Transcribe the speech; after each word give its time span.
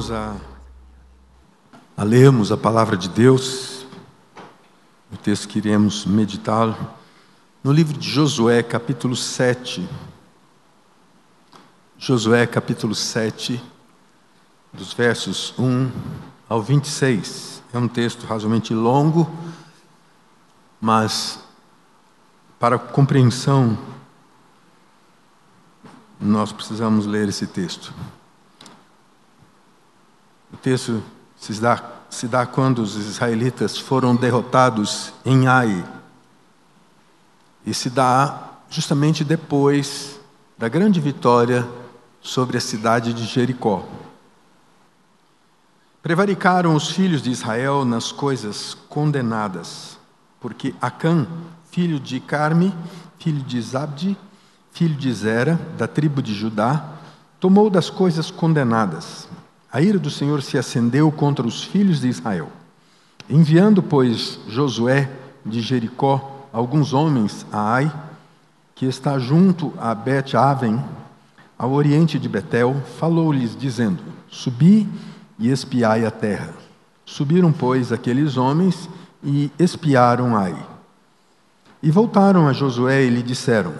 Vamos 0.00 0.12
a, 0.12 0.34
a 1.94 2.02
lermos 2.02 2.50
a 2.50 2.56
palavra 2.56 2.96
de 2.96 3.06
Deus, 3.06 3.84
o 5.12 5.16
texto 5.18 5.46
que 5.46 5.58
iremos 5.58 6.06
meditar 6.06 6.96
no 7.62 7.70
livro 7.70 7.98
de 7.98 8.08
Josué, 8.08 8.62
capítulo 8.62 9.14
7. 9.14 9.86
Josué, 11.98 12.46
capítulo 12.46 12.94
7, 12.94 13.62
dos 14.72 14.94
versos 14.94 15.52
1 15.58 15.90
ao 16.48 16.62
26. 16.62 17.62
É 17.70 17.78
um 17.78 17.86
texto 17.86 18.22
razoavelmente 18.22 18.72
longo, 18.72 19.30
mas 20.80 21.40
para 22.58 22.78
compreensão, 22.78 23.78
nós 26.18 26.52
precisamos 26.52 27.04
ler 27.04 27.28
esse 27.28 27.46
texto. 27.46 27.92
O 30.52 30.56
texto 30.56 31.02
se 31.36 31.60
dá, 31.60 31.82
se 32.10 32.26
dá 32.26 32.44
quando 32.44 32.80
os 32.80 32.96
israelitas 32.96 33.78
foram 33.78 34.14
derrotados 34.14 35.12
em 35.24 35.46
Ai. 35.46 35.84
E 37.64 37.72
se 37.72 37.88
dá 37.88 38.50
justamente 38.68 39.24
depois 39.24 40.20
da 40.58 40.68
grande 40.68 41.00
vitória 41.00 41.66
sobre 42.20 42.58
a 42.58 42.60
cidade 42.60 43.14
de 43.14 43.24
Jericó. 43.24 43.84
Prevaricaram 46.02 46.74
os 46.74 46.90
filhos 46.90 47.22
de 47.22 47.30
Israel 47.30 47.84
nas 47.84 48.10
coisas 48.10 48.74
condenadas, 48.88 49.98
porque 50.40 50.74
Acã, 50.80 51.26
filho 51.70 52.00
de 52.00 52.18
Carme, 52.20 52.74
filho 53.18 53.42
de 53.42 53.60
Zabdi, 53.60 54.16
filho 54.72 54.94
de 54.94 55.12
Zera, 55.12 55.60
da 55.76 55.86
tribo 55.86 56.22
de 56.22 56.34
Judá, 56.34 56.84
tomou 57.38 57.68
das 57.70 57.90
coisas 57.90 58.30
condenadas 58.30 59.28
a 59.72 59.80
ira 59.80 59.98
do 59.98 60.10
Senhor 60.10 60.42
se 60.42 60.58
acendeu 60.58 61.12
contra 61.12 61.46
os 61.46 61.62
filhos 61.62 62.00
de 62.00 62.08
Israel. 62.08 62.48
Enviando, 63.28 63.82
pois, 63.82 64.40
Josué 64.48 65.08
de 65.46 65.60
Jericó 65.60 66.48
alguns 66.52 66.92
homens 66.92 67.46
a 67.52 67.74
Ai, 67.74 67.92
que 68.74 68.84
está 68.86 69.18
junto 69.18 69.72
a 69.78 69.94
Bet-Aven, 69.94 70.82
ao 71.56 71.72
oriente 71.72 72.18
de 72.18 72.28
Betel, 72.28 72.82
falou-lhes, 72.98 73.56
dizendo: 73.56 74.02
Subi 74.28 74.88
e 75.38 75.48
espiai 75.48 76.04
a 76.04 76.10
terra. 76.10 76.52
Subiram, 77.04 77.52
pois, 77.52 77.92
aqueles 77.92 78.36
homens 78.36 78.88
e 79.22 79.52
espiaram 79.58 80.36
Ai. 80.36 80.56
E 81.82 81.90
voltaram 81.90 82.48
a 82.48 82.52
Josué 82.52 83.04
e 83.04 83.10
lhe 83.10 83.22
disseram: 83.22 83.74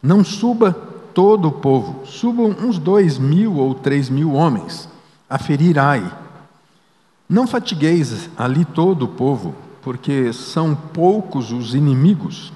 Não 0.00 0.22
suba 0.22 0.72
todo 1.12 1.48
o 1.48 1.52
povo, 1.52 2.06
subam 2.06 2.54
uns 2.60 2.78
dois 2.78 3.18
mil 3.18 3.56
ou 3.56 3.74
três 3.74 4.08
mil 4.08 4.34
homens 4.34 4.93
a 5.28 5.38
ferir 5.38 5.78
Ai. 5.78 6.12
Não 7.28 7.46
fatigueis 7.46 8.28
ali 8.36 8.64
todo 8.64 9.04
o 9.04 9.08
povo, 9.08 9.54
porque 9.82 10.32
são 10.32 10.74
poucos 10.74 11.52
os 11.52 11.74
inimigos. 11.74 12.52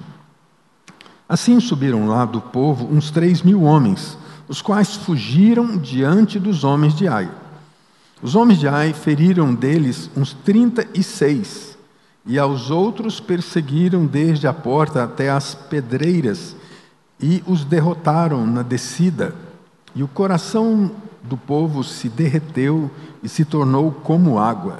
Assim 1.27 1.59
subiram 1.59 2.07
lá 2.07 2.25
do 2.25 2.41
povo 2.41 2.87
uns 2.91 3.11
três 3.11 3.41
mil 3.41 3.63
homens, 3.63 4.17
os 4.47 4.61
quais 4.61 4.95
fugiram 4.95 5.77
diante 5.77 6.39
dos 6.39 6.63
homens 6.63 6.95
de 6.95 7.07
Ai. 7.07 7.29
Os 8.21 8.35
homens 8.35 8.59
de 8.59 8.67
Ai 8.67 8.93
feriram 8.93 9.53
deles 9.53 10.09
uns 10.15 10.33
trinta 10.33 10.87
e 10.93 11.03
seis, 11.03 11.77
e 12.25 12.37
aos 12.37 12.69
outros 12.69 13.19
perseguiram 13.19 14.05
desde 14.05 14.47
a 14.47 14.53
porta 14.53 15.03
até 15.03 15.29
as 15.29 15.53
pedreiras, 15.55 16.55
e 17.21 17.43
os 17.45 17.63
derrotaram 17.63 18.45
na 18.45 18.61
descida. 18.61 19.35
E 19.95 20.03
o 20.03 20.07
coração 20.07 20.91
do 21.29 21.37
povo 21.37 21.83
se 21.83 22.09
derreteu 22.09 22.89
e 23.23 23.29
se 23.29 23.45
tornou 23.45 23.91
como 23.91 24.39
água. 24.39 24.79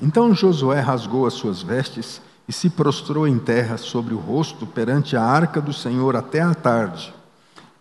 Então 0.00 0.34
Josué 0.34 0.80
rasgou 0.80 1.26
as 1.26 1.34
suas 1.34 1.62
vestes 1.62 2.20
e 2.48 2.52
se 2.52 2.70
prostrou 2.70 3.28
em 3.28 3.38
terra 3.38 3.76
sobre 3.76 4.14
o 4.14 4.18
rosto 4.18 4.66
perante 4.66 5.16
a 5.16 5.22
arca 5.22 5.60
do 5.60 5.72
Senhor 5.72 6.16
até 6.16 6.40
a 6.40 6.54
tarde. 6.54 7.12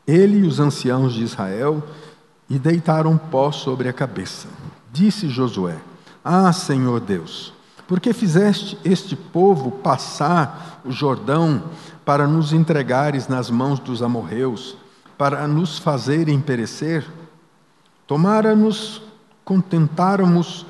Ele 0.05 0.39
e 0.39 0.47
os 0.47 0.59
anciãos 0.59 1.13
de 1.13 1.23
Israel 1.23 1.81
e 2.49 2.59
deitaram 2.59 3.17
pó 3.17 3.51
sobre 3.51 3.87
a 3.87 3.93
cabeça. 3.93 4.47
Disse 4.91 5.29
Josué: 5.29 5.77
Ah, 6.23 6.51
Senhor 6.51 6.99
Deus, 6.99 7.53
por 7.87 7.99
que 7.99 8.11
fizeste 8.11 8.77
este 8.83 9.15
povo 9.15 9.71
passar 9.71 10.81
o 10.83 10.91
Jordão 10.91 11.63
para 12.03 12.27
nos 12.27 12.51
entregares 12.51 13.27
nas 13.27 13.49
mãos 13.49 13.79
dos 13.79 14.01
amorreus, 14.01 14.75
para 15.17 15.47
nos 15.47 15.77
fazerem 15.77 16.39
perecer? 16.41 17.05
Tomara-nos, 18.07 19.01
contentáramos 19.43 20.65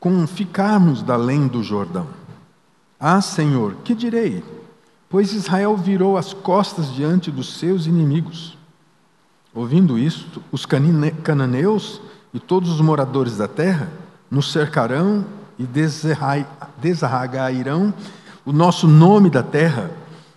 com 0.00 0.26
ficarmos 0.26 1.02
da 1.02 1.14
além 1.14 1.46
do 1.46 1.62
Jordão. 1.62 2.06
Ah, 2.98 3.20
Senhor, 3.20 3.76
que 3.84 3.94
direi? 3.94 4.42
Pois 5.08 5.34
Israel 5.34 5.76
virou 5.76 6.16
as 6.16 6.32
costas 6.32 6.92
diante 6.92 7.30
dos 7.30 7.58
seus 7.58 7.86
inimigos. 7.86 8.56
Ouvindo 9.54 9.98
isto, 9.98 10.42
os 10.50 10.64
cananeus 10.64 12.00
e 12.32 12.38
todos 12.38 12.70
os 12.70 12.80
moradores 12.80 13.36
da 13.36 13.48
terra 13.48 13.90
nos 14.30 14.50
cercarão 14.50 15.26
e 15.58 15.66
desarragairão 16.78 17.92
o 18.44 18.52
nosso 18.52 18.86
nome 18.88 19.28
da 19.28 19.42
terra. 19.42 19.90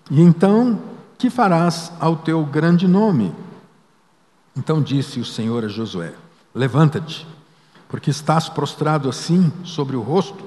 E 0.10 0.20
então, 0.20 0.82
que 1.18 1.30
farás 1.30 1.92
ao 2.00 2.18
teu 2.18 2.44
grande 2.44 2.88
nome? 2.88 3.34
Então 4.58 4.82
disse 4.82 5.20
o 5.20 5.26
Senhor 5.26 5.64
a 5.64 5.68
Josué: 5.68 6.14
Levanta-te, 6.54 7.26
porque 7.90 8.12
estás 8.12 8.48
prostrado 8.48 9.10
assim 9.10 9.52
sobre 9.64 9.96
o 9.96 10.02
rosto. 10.02 10.44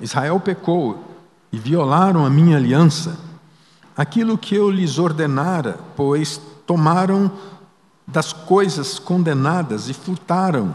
Israel 0.00 0.38
pecou 0.38 1.02
e 1.50 1.58
violaram 1.58 2.26
a 2.26 2.30
minha 2.30 2.56
aliança. 2.56 3.18
Aquilo 3.96 4.36
que 4.36 4.54
eu 4.54 4.70
lhes 4.70 4.98
ordenara, 4.98 5.78
pois 5.96 6.40
tomaram 6.66 7.32
das 8.06 8.32
coisas 8.32 8.98
condenadas 8.98 9.88
e 9.88 9.94
furtaram 9.94 10.74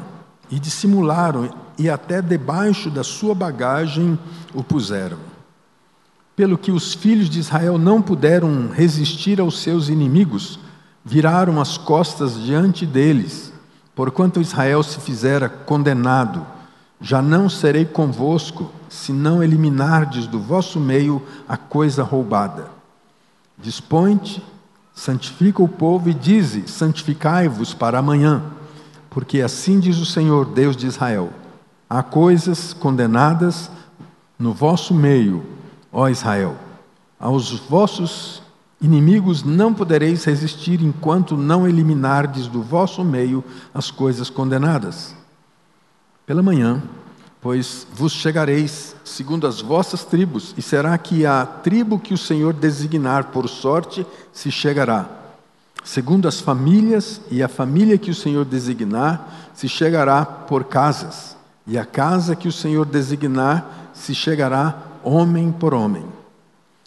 e 0.49 0.59
dissimularam 0.59 1.49
e 1.77 1.89
até 1.89 2.21
debaixo 2.21 2.89
da 2.89 3.03
sua 3.03 3.33
bagagem 3.33 4.17
o 4.53 4.63
puseram. 4.63 5.17
Pelo 6.35 6.57
que 6.57 6.71
os 6.71 6.93
filhos 6.93 7.29
de 7.29 7.39
Israel 7.39 7.77
não 7.77 8.01
puderam 8.01 8.69
resistir 8.69 9.39
aos 9.39 9.59
seus 9.59 9.89
inimigos, 9.89 10.59
viraram 11.05 11.61
as 11.61 11.77
costas 11.77 12.39
diante 12.41 12.85
deles 12.85 13.52
Porquanto 13.95 14.41
Israel 14.41 14.81
se 14.83 14.99
fizera 14.99 15.47
condenado, 15.47 16.45
já 16.99 17.21
não 17.21 17.49
serei 17.49 17.85
convosco, 17.85 18.71
se 18.89 19.11
não 19.11 19.43
eliminardes 19.43 20.27
do 20.27 20.39
vosso 20.39 20.79
meio 20.79 21.21
a 21.47 21.57
coisa 21.57 22.03
roubada. 22.03 22.67
Dispõe-te, 23.57 24.43
santifica 24.93 25.61
o 25.61 25.67
povo 25.67 26.09
e 26.09 26.13
dize: 26.13 26.67
santificai-vos 26.67 27.73
para 27.73 27.99
amanhã, 27.99 28.43
porque 29.09 29.41
assim 29.41 29.79
diz 29.79 29.97
o 29.97 30.05
Senhor, 30.05 30.45
Deus 30.45 30.75
de 30.75 30.87
Israel: 30.87 31.31
há 31.89 32.01
coisas 32.01 32.73
condenadas 32.73 33.69
no 34.37 34.53
vosso 34.53 34.93
meio, 34.93 35.43
ó 35.91 36.09
Israel. 36.09 36.55
Aos 37.19 37.51
vossos 37.51 38.42
Inimigos 38.83 39.45
não 39.45 39.73
podereis 39.73 40.25
resistir 40.25 40.81
enquanto 40.81 41.37
não 41.37 41.65
eliminardes 41.65 42.47
do 42.47 42.61
vosso 42.61 43.01
meio 43.01 43.41
as 43.73 43.89
coisas 43.89 44.29
condenadas. 44.29 45.15
Pela 46.25 46.43
manhã, 46.43 46.83
pois 47.39 47.87
vos 47.93 48.11
chegareis 48.11 48.93
segundo 49.05 49.47
as 49.47 49.61
vossas 49.61 50.03
tribos, 50.03 50.53
e 50.57 50.61
será 50.61 50.97
que 50.97 51.25
a 51.25 51.45
tribo 51.45 51.97
que 51.97 52.13
o 52.13 52.17
Senhor 52.17 52.51
designar 52.51 53.31
por 53.31 53.47
sorte 53.47 54.05
se 54.33 54.51
chegará. 54.51 55.09
Segundo 55.81 56.27
as 56.27 56.41
famílias, 56.41 57.21
e 57.31 57.41
a 57.41 57.47
família 57.47 57.97
que 57.97 58.11
o 58.11 58.15
Senhor 58.15 58.43
designar 58.43 59.51
se 59.53 59.69
chegará 59.69 60.25
por 60.25 60.65
casas, 60.65 61.37
e 61.65 61.77
a 61.77 61.85
casa 61.85 62.35
que 62.35 62.49
o 62.49 62.53
Senhor 62.53 62.85
designar 62.85 63.91
se 63.93 64.13
chegará 64.13 64.75
homem 65.05 65.53
por 65.53 65.73
homem. 65.73 66.03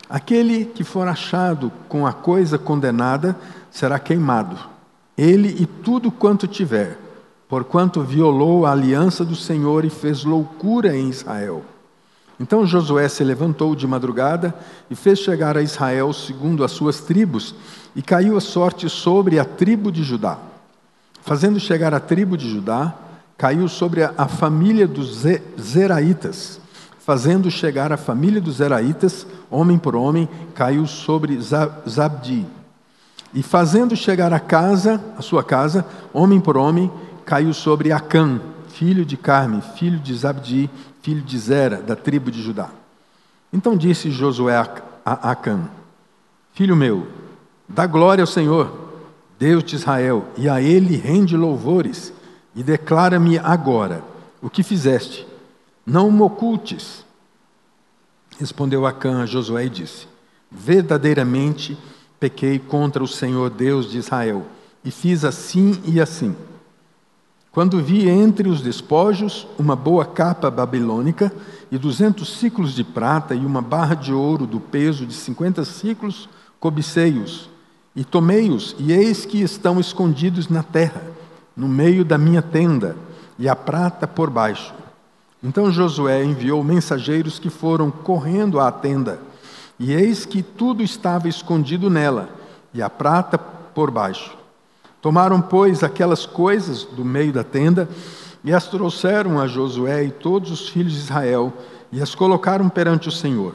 Aquele 0.09 0.65
que 0.65 0.85
for 0.85 1.09
achado 1.09 1.73
com 1.89 2.07
a 2.07 2.13
coisa 2.13 2.57
condenada 2.57 3.37
será 3.71 3.99
queimado, 3.99 4.57
ele 5.19 5.57
e 5.61 5.67
tudo 5.67 6.13
quanto 6.13 6.47
tiver, 6.47 6.97
porquanto 7.49 8.03
violou 8.03 8.65
a 8.65 8.73
aliança 8.73 9.25
do 9.25 9.35
Senhor 9.35 9.85
e 9.85 9.91
fez 9.91 10.23
loucura 10.23 10.97
em 10.97 11.09
Israel. 11.09 11.65
Então 12.39 12.67
Josué 12.67 13.09
se 13.09 13.25
levantou 13.25 13.75
de 13.75 13.87
madrugada 13.87 14.55
e 14.91 14.95
fez 14.95 15.19
chegar 15.19 15.57
a 15.57 15.63
Israel 15.63 16.13
segundo 16.13 16.63
as 16.63 16.71
suas 16.71 17.01
tribos, 17.01 17.55
e 17.95 18.03
caiu 18.03 18.37
a 18.37 18.41
sorte 18.41 18.89
sobre 18.89 19.39
a 19.39 19.45
tribo 19.45 19.91
de 19.91 20.05
Judá. 20.05 20.39
Fazendo 21.23 21.59
chegar 21.59 21.95
a 21.95 21.99
tribo 21.99 22.37
de 22.37 22.49
Judá, 22.49 22.95
caiu 23.37 23.67
sobre 23.69 24.05
a 24.05 24.29
família 24.29 24.87
dos 24.87 25.25
Zeraitas 25.61 26.61
fazendo 27.07 27.49
chegar 27.53 27.93
a 27.93 27.97
família 27.97 28.41
dos 28.41 28.57
Zeraitas, 28.57 29.25
homem 29.49 29.79
por 29.79 29.95
homem, 29.95 30.29
caiu 30.57 30.89
sobre 30.89 31.39
Zabdi. 31.41 32.45
E 33.33 33.45
fazendo 33.45 33.95
chegar 33.95 34.33
a 34.33 34.41
casa, 34.41 35.01
a 35.17 35.23
sua 35.23 35.45
casa, 35.45 35.87
homem 36.13 36.41
por 36.41 36.57
homem, 36.57 36.91
caiu 37.25 37.55
sobre 37.55 37.93
Acã, 37.93 38.41
filho 38.71 39.05
de 39.05 39.17
Carme, 39.17 39.63
filho 39.77 40.01
de 40.01 40.13
Zabdi, 40.17 40.69
filho 41.01 41.23
de 41.23 41.39
Zera, 41.39 41.77
da 41.77 41.95
tribo 41.95 42.29
de 42.29 42.43
Judá. 42.43 42.71
Então 43.53 43.77
disse 43.77 44.11
Josué 44.11 44.57
a 44.57 45.31
Acã: 45.31 45.61
Filho 46.55 46.75
meu, 46.75 47.07
dá 47.69 47.87
glória 47.87 48.25
ao 48.25 48.27
Senhor, 48.27 48.91
Deus 49.39 49.63
de 49.63 49.77
Israel, 49.77 50.25
e 50.37 50.49
a 50.49 50.61
ele 50.61 50.97
rende 50.97 51.37
louvores, 51.37 52.13
e 52.53 52.65
declara-me 52.65 53.39
agora 53.39 54.03
o 54.43 54.51
que 54.51 54.65
fizeste. 54.65 55.36
Não 55.87 56.11
me 56.11 56.21
ocultes. 56.23 57.05
Respondeu 58.39 58.85
Acã 58.85 59.23
a 59.23 59.27
Josué 59.27 59.67
e 59.67 59.71
disse: 59.71 60.09
Verdadeiramente 60.51 61.79
pequei 62.19 62.59
contra 62.59 63.05
o 63.05 63.09
Senhor 63.09 63.51
Deus 63.51 63.91
de 63.91 63.99
Israel, 63.99 64.45
e 64.85 64.91
fiz 64.91 65.25
assim 65.25 65.81
e 65.85 66.01
assim. 66.01 66.35
Quando 67.53 67.83
vi 67.83 68.09
entre 68.09 68.49
os 68.49 68.61
despojos 68.61 69.47
uma 69.59 69.75
boa 69.75 70.05
capa 70.05 70.51
babilônica 70.51 71.33
e 71.71 71.79
duzentos 71.79 72.39
ciclos 72.39 72.75
de 72.75 72.85
prata 72.85 73.35
e 73.35 73.47
uma 73.47 73.63
barra 73.63 73.95
de 73.95 74.13
ouro 74.13 74.47
do 74.47 74.61
peso 74.61 75.07
de 75.07 75.15
cinquenta 75.15 75.65
ciclos, 75.65 76.29
cobicei-os 76.61 77.49
e 77.97 78.05
tomei-os, 78.05 78.77
e 78.79 78.93
eis 78.93 79.25
que 79.25 79.41
estão 79.41 79.81
escondidos 79.81 80.51
na 80.51 80.63
terra, 80.63 81.03
no 81.57 81.67
meio 81.67 82.05
da 82.05 82.19
minha 82.19 82.43
tenda, 82.43 82.95
e 83.39 83.49
a 83.49 83.57
prata 83.57 84.07
por 84.07 84.29
baixo. 84.29 84.75
Então 85.43 85.71
Josué 85.71 86.25
enviou 86.25 86.63
mensageiros 86.65 87.39
que 87.39 87.51
foram 87.51 87.91
correndo 87.91 88.59
à 88.59 88.71
tenda, 88.73 89.21
e 89.79 89.93
eis 89.93 90.25
que 90.25 90.43
tudo 90.43 90.83
estava 90.83 91.29
escondido 91.29 91.91
nela, 91.91 92.29
e 92.73 92.83
a 92.83 92.89
prata 92.89 93.39
por 93.39 93.91
baixo. 93.91 94.37
Tomaram, 95.01 95.41
pois, 95.41 95.85
aquelas 95.85 96.27
coisas 96.27 96.85
do 96.85 97.05
meio 97.05 97.33
da 97.33 97.45
tenda 97.45 97.89
e 98.43 98.53
as 98.53 98.67
trouxeram 98.67 99.41
a 99.41 99.47
Josué 99.47 100.05
e 100.05 100.11
todos 100.11 100.51
os 100.51 100.69
filhos 100.69 100.93
de 100.93 100.99
Israel 100.99 101.53
e 101.93 102.01
as 102.01 102.15
colocaram 102.15 102.69
perante 102.69 103.09
o 103.09 103.13
Senhor. 103.13 103.55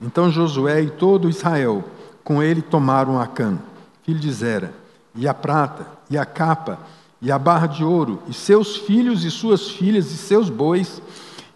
Então 0.00 0.30
Josué 0.30 0.82
e 0.82 0.90
todo 0.90 1.28
Israel 1.28 1.84
com 2.22 2.42
ele 2.42 2.60
tomaram 2.60 3.18
Acã, 3.18 3.58
filho 4.02 4.18
de 4.18 4.30
Zera, 4.30 4.74
e 5.14 5.26
a 5.26 5.32
prata, 5.32 5.86
e 6.10 6.18
a 6.18 6.26
capa, 6.26 6.78
e 7.20 7.32
a 7.32 7.38
barra 7.38 7.66
de 7.66 7.84
ouro, 7.84 8.22
e 8.28 8.32
seus 8.32 8.76
filhos 8.76 9.24
e 9.24 9.30
suas 9.30 9.70
filhas, 9.70 10.12
e 10.12 10.16
seus 10.16 10.48
bois, 10.48 11.02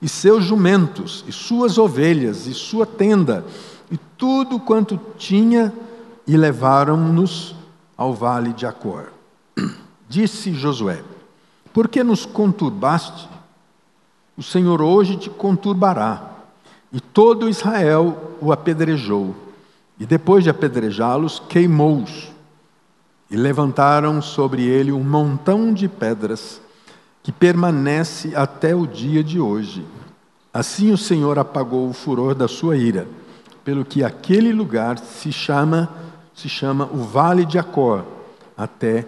e 0.01 0.09
seus 0.09 0.45
jumentos, 0.45 1.25
e 1.29 1.33
suas 1.33 1.79
ovelhas, 1.79 2.47
e 2.47 2.55
sua 2.55 2.85
tenda, 2.85 3.45
e 3.91 3.97
tudo 4.17 4.59
quanto 4.59 4.99
tinha, 5.17 5.73
e 6.27 6.37
levaram-nos 6.37 7.55
ao 7.97 8.13
vale 8.13 8.53
de 8.53 8.67
Acor. 8.67 9.13
Disse 10.09 10.53
Josué: 10.53 11.03
Por 11.73 11.89
que 11.89 12.03
nos 12.03 12.27
conturbaste? 12.27 13.29
O 14.37 14.43
Senhor 14.43 14.81
hoje 14.81 15.17
te 15.17 15.31
conturbará. 15.31 16.31
E 16.93 17.01
todo 17.01 17.49
Israel 17.49 18.35
o 18.41 18.51
apedrejou. 18.53 19.35
E 20.01 20.07
depois 20.07 20.43
de 20.43 20.51
apedrejá-los, 20.51 21.41
queimou-os. 21.49 22.32
E 23.33 23.37
levantaram 23.37 24.23
sobre 24.23 24.63
ele 24.63 24.93
um 24.93 25.03
montão 25.03 25.75
de 25.75 25.89
pedras 25.89 26.61
que 27.23 27.33
permanece 27.33 28.37
até 28.37 28.77
o 28.77 28.87
dia 28.87 29.25
de 29.25 29.41
hoje. 29.41 29.85
Assim 30.55 30.93
o 30.93 30.99
Senhor 30.99 31.39
apagou 31.39 31.89
o 31.89 31.93
furor 31.93 32.35
da 32.35 32.47
sua 32.47 32.77
ira, 32.77 33.09
pelo 33.65 33.85
que 33.85 34.05
aquele 34.05 34.53
lugar 34.53 34.99
se 34.99 35.33
chama 35.33 35.89
se 36.35 36.49
chama 36.49 36.87
o 36.87 36.99
Vale 36.99 37.45
de 37.45 37.59
Acor, 37.59 38.05
até 38.57 39.07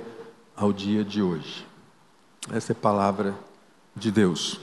ao 0.57 0.73
dia 0.73 1.05
de 1.05 1.23
hoje. 1.23 1.67
Essa 2.53 2.73
é 2.73 2.75
a 2.75 2.79
palavra 2.79 3.35
de 3.97 4.11
Deus. 4.11 4.61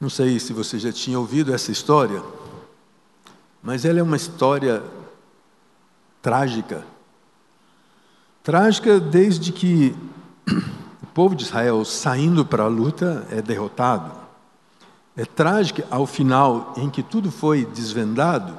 Não 0.00 0.10
sei 0.10 0.38
se 0.38 0.52
você 0.52 0.78
já 0.78 0.92
tinha 0.92 1.18
ouvido 1.18 1.54
essa 1.54 1.70
história, 1.70 2.22
mas 3.62 3.84
ela 3.84 4.00
é 4.00 4.02
uma 4.02 4.16
história 4.16 4.82
trágica. 6.20 6.84
Trágica 8.42 8.98
desde 8.98 9.52
que 9.52 9.94
o 11.00 11.06
povo 11.14 11.36
de 11.36 11.44
Israel, 11.44 11.84
saindo 11.84 12.44
para 12.44 12.64
a 12.64 12.68
luta, 12.68 13.24
é 13.30 13.40
derrotado. 13.40 14.10
É 15.16 15.24
trágica 15.24 15.86
ao 15.88 16.06
final, 16.06 16.74
em 16.76 16.90
que 16.90 17.04
tudo 17.04 17.30
foi 17.30 17.64
desvendado, 17.64 18.58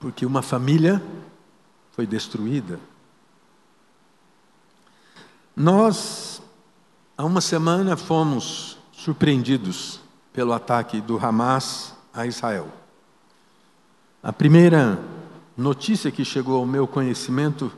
porque 0.00 0.26
uma 0.26 0.42
família 0.42 1.00
foi 1.92 2.04
destruída. 2.04 2.80
Nós, 5.54 6.42
há 7.16 7.24
uma 7.24 7.40
semana, 7.40 7.96
fomos 7.96 8.76
surpreendidos 8.90 10.00
pelo 10.32 10.52
ataque 10.52 11.00
do 11.00 11.24
Hamas 11.24 11.94
a 12.12 12.26
Israel. 12.26 12.66
A 14.20 14.32
primeira 14.32 14.98
notícia 15.56 16.10
que 16.10 16.24
chegou 16.24 16.56
ao 16.56 16.66
meu 16.66 16.88
conhecimento 16.88 17.70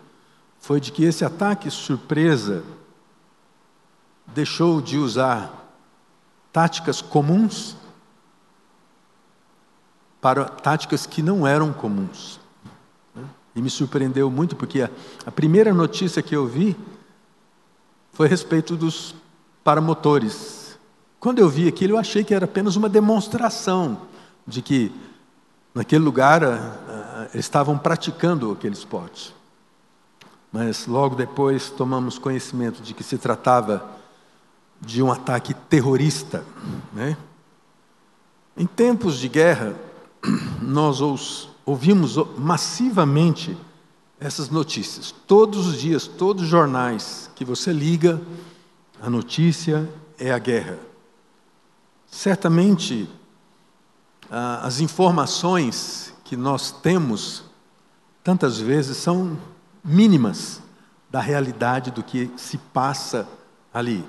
foi 0.66 0.80
de 0.80 0.90
que 0.90 1.04
esse 1.04 1.24
ataque 1.24 1.70
surpresa 1.70 2.64
deixou 4.26 4.80
de 4.82 4.98
usar 4.98 5.72
táticas 6.52 7.00
comuns 7.00 7.76
para 10.20 10.46
táticas 10.46 11.06
que 11.06 11.22
não 11.22 11.46
eram 11.46 11.72
comuns. 11.72 12.40
E 13.54 13.62
me 13.62 13.70
surpreendeu 13.70 14.28
muito 14.28 14.56
porque 14.56 14.82
a, 14.82 14.90
a 15.24 15.30
primeira 15.30 15.72
notícia 15.72 16.20
que 16.20 16.34
eu 16.34 16.48
vi 16.48 16.76
foi 18.12 18.26
a 18.26 18.30
respeito 18.30 18.76
dos 18.76 19.14
paramotores. 19.62 20.76
Quando 21.20 21.38
eu 21.38 21.48
vi 21.48 21.68
aquilo, 21.68 21.92
eu 21.92 21.98
achei 21.98 22.24
que 22.24 22.34
era 22.34 22.44
apenas 22.44 22.74
uma 22.74 22.88
demonstração 22.88 24.02
de 24.44 24.60
que 24.60 24.92
naquele 25.72 26.04
lugar 26.04 26.42
uh, 26.42 27.28
eles 27.32 27.46
estavam 27.46 27.78
praticando 27.78 28.50
aquele 28.50 28.74
esporte. 28.74 29.35
Mas 30.56 30.86
logo 30.86 31.14
depois 31.14 31.68
tomamos 31.68 32.18
conhecimento 32.18 32.80
de 32.80 32.94
que 32.94 33.04
se 33.04 33.18
tratava 33.18 33.90
de 34.80 35.02
um 35.02 35.12
ataque 35.12 35.52
terrorista. 35.52 36.42
Né? 36.94 37.14
Em 38.56 38.64
tempos 38.64 39.18
de 39.18 39.28
guerra, 39.28 39.76
nós 40.62 41.50
ouvimos 41.66 42.16
massivamente 42.38 43.54
essas 44.18 44.48
notícias. 44.48 45.14
Todos 45.26 45.66
os 45.66 45.78
dias, 45.78 46.06
todos 46.06 46.44
os 46.44 46.48
jornais 46.48 47.30
que 47.34 47.44
você 47.44 47.70
liga, 47.70 48.18
a 49.02 49.10
notícia 49.10 49.86
é 50.18 50.32
a 50.32 50.38
guerra. 50.38 50.78
Certamente, 52.10 53.06
as 54.30 54.80
informações 54.80 56.14
que 56.24 56.34
nós 56.34 56.70
temos, 56.70 57.44
tantas 58.24 58.58
vezes, 58.58 58.96
são 58.96 59.36
mínimas 59.86 60.60
da 61.10 61.20
realidade 61.20 61.90
do 61.90 62.02
que 62.02 62.30
se 62.36 62.58
passa 62.58 63.26
ali. 63.72 64.04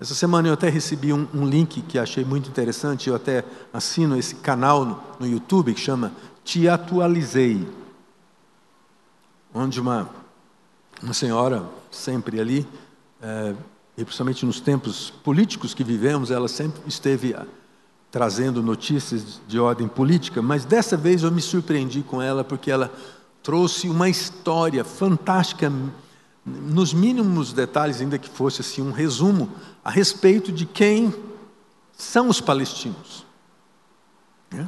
Essa 0.00 0.14
semana 0.14 0.48
eu 0.48 0.52
até 0.52 0.68
recebi 0.68 1.12
um, 1.12 1.26
um, 1.32 1.46
link 1.46 1.80
que 1.82 1.98
achei 1.98 2.24
muito 2.24 2.50
interessante, 2.50 3.08
eu 3.08 3.14
até 3.14 3.44
assino 3.72 4.18
esse 4.18 4.34
canal 4.34 4.84
no, 4.84 5.00
no 5.20 5.26
YouTube 5.26 5.72
que 5.72 5.80
chama 5.80 6.12
Te 6.44 6.68
Atualizei 6.68 7.66
onde 9.54 9.80
uma, 9.80 10.10
uma 11.00 11.14
senhora, 11.14 11.64
sempre 11.90 12.40
ali, 12.40 12.66
é, 13.22 13.54
e 13.96 14.04
principalmente 14.04 14.44
nos 14.44 14.58
tempos 14.58 15.10
políticos 15.22 15.72
que 15.72 15.84
vivemos, 15.84 16.32
ela 16.32 16.48
sempre 16.48 16.82
esteve 16.88 17.32
ah, 17.34 17.46
trazendo 18.10 18.60
notícias 18.60 19.40
de 19.46 19.60
ordem 19.60 19.86
política, 19.86 20.42
mas 20.42 20.64
dessa 20.64 20.96
vez 20.96 21.22
eu 21.22 21.30
me 21.30 21.40
surpreendi 21.40 22.02
com 22.02 22.20
ela 22.20 22.42
porque 22.42 22.68
ela 22.68 22.92
trouxe 23.44 23.90
uma 23.90 24.08
história 24.08 24.82
fantástica, 24.82 25.70
nos 26.46 26.94
mínimos 26.94 27.52
detalhes, 27.52 28.00
ainda 28.00 28.18
que 28.18 28.28
fosse 28.28 28.62
assim 28.62 28.80
um 28.80 28.90
resumo, 28.90 29.52
a 29.84 29.90
respeito 29.90 30.50
de 30.50 30.64
quem 30.64 31.14
são 31.92 32.30
os 32.30 32.40
palestinos. 32.40 33.26
É, 34.50 34.64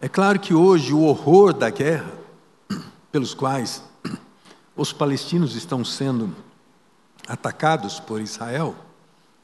é 0.00 0.08
claro 0.08 0.40
que 0.40 0.54
hoje 0.54 0.94
o 0.94 1.02
horror 1.02 1.52
da 1.52 1.68
guerra 1.68 2.10
pelos 3.12 3.34
quais 3.34 3.82
os 4.74 4.94
palestinos 4.94 5.54
estão 5.54 5.84
sendo 5.84 6.34
atacados 7.28 8.00
por 8.00 8.18
Israel, 8.18 8.74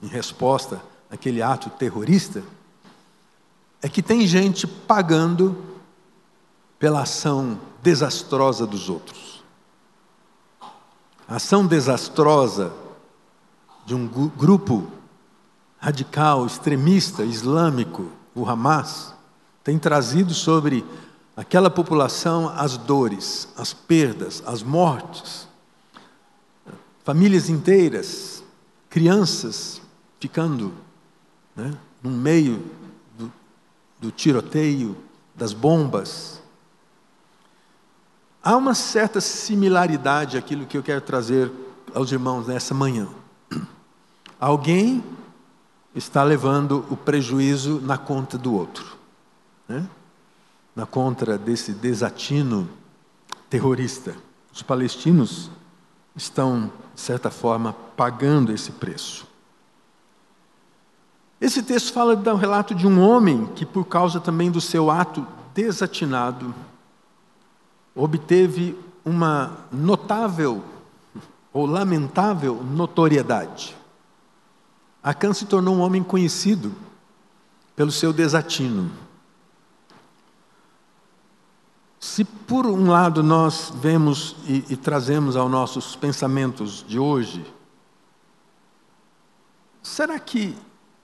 em 0.03 0.07
resposta 0.07 0.83
àquele 1.11 1.43
ato 1.43 1.69
terrorista, 1.69 2.43
é 3.83 3.89
que 3.89 4.03
tem 4.03 4.27
gente 4.27 4.67
pagando 4.67 5.78
pela 6.79 7.03
ação 7.03 7.59
desastrosa 7.83 8.67
dos 8.67 8.89
outros. 8.89 9.43
A 11.27 11.37
ação 11.37 11.67
desastrosa 11.67 12.73
de 13.85 13.95
um 13.95 14.07
grupo 14.07 14.91
radical, 15.79 16.47
extremista, 16.47 17.23
islâmico, 17.23 18.11
o 18.35 18.49
Hamas, 18.49 19.15
tem 19.63 19.79
trazido 19.79 20.33
sobre 20.35 20.85
aquela 21.37 21.71
população 21.71 22.49
as 22.49 22.77
dores, 22.77 23.49
as 23.57 23.73
perdas, 23.73 24.43
as 24.47 24.63
mortes. 24.63 25.47
Famílias 27.05 27.49
inteiras 27.49 28.43
crianças 28.89 29.81
ficando 30.19 30.73
né, 31.55 31.73
no 32.03 32.11
meio 32.11 32.65
do, 33.17 33.33
do 34.01 34.11
tiroteio, 34.11 34.97
das 35.35 35.53
bombas. 35.53 36.43
Há 38.43 38.57
uma 38.57 38.75
certa 38.75 39.21
similaridade 39.21 40.39
àquilo 40.39 40.67
que 40.67 40.79
eu 40.79 40.83
quero 40.83 41.01
trazer 41.01 41.51
aos 41.95 42.13
irmãos 42.13 42.47
nessa 42.47 42.73
manhã. 42.73 43.09
Alguém 44.39 45.03
está 45.95 46.23
levando 46.23 46.87
o 46.91 46.97
prejuízo 46.97 47.81
na 47.81 47.99
conta 47.99 48.39
do 48.39 48.55
outro, 48.55 48.97
né? 49.69 49.87
na 50.75 50.87
conta 50.87 51.37
desse 51.37 51.73
desatino 51.73 52.69
terrorista. 53.51 54.15
Os 54.53 54.63
palestinos 54.63 55.51
estão, 56.15 56.71
de 56.95 57.01
certa 57.01 57.31
forma, 57.31 57.73
pagando 57.97 58.53
esse 58.53 58.71
preço. 58.71 59.27
Esse 61.41 61.63
texto 61.63 61.93
fala 61.93 62.15
do 62.17 62.35
relato 62.35 62.75
de 62.75 62.87
um 62.87 63.01
homem 63.01 63.47
que, 63.55 63.65
por 63.65 63.85
causa 63.85 64.21
também 64.21 64.51
do 64.51 64.61
seu 64.61 64.91
ato 64.91 65.27
desatinado, 65.55 66.55
obteve 67.99 68.79
uma 69.05 69.67
notável 69.73 70.63
ou 71.53 71.67
lamentável 71.67 72.63
notoriedade. 72.63 73.77
Acã 75.03 75.33
se 75.33 75.47
tornou 75.47 75.75
um 75.75 75.81
homem 75.81 76.03
conhecido 76.03 76.73
pelo 77.75 77.91
seu 77.91 78.13
desatino. 78.13 78.91
Se 81.99 82.25
por 82.25 82.67
um 82.67 82.89
lado 82.89 83.23
nós 83.23 83.73
vemos 83.75 84.37
e, 84.47 84.65
e 84.71 84.77
trazemos 84.77 85.35
aos 85.35 85.51
nossos 85.51 85.97
pensamentos 85.97 86.85
de 86.87 86.99
hoje, 86.99 87.45
será 89.83 90.19
que 90.21 90.57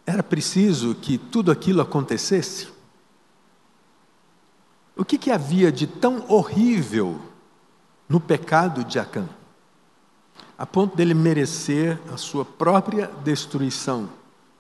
era 0.07 0.23
preciso 0.23 0.95
que 0.95 1.19
tudo 1.19 1.51
aquilo 1.51 1.83
acontecesse? 1.83 2.74
O 4.97 5.05
que, 5.05 5.19
que 5.19 5.31
havia 5.31 5.73
de 5.73 5.87
tão 5.87 6.25
horrível 6.29 7.21
no 8.09 8.21
pecado 8.21 8.85
de 8.85 8.99
Acã, 8.99 9.29
a 10.57 10.65
ponto 10.65 10.97
dele 10.97 11.15
merecer 11.15 11.99
a 12.13 12.17
sua 12.17 12.45
própria 12.45 13.11
destruição 13.25 14.09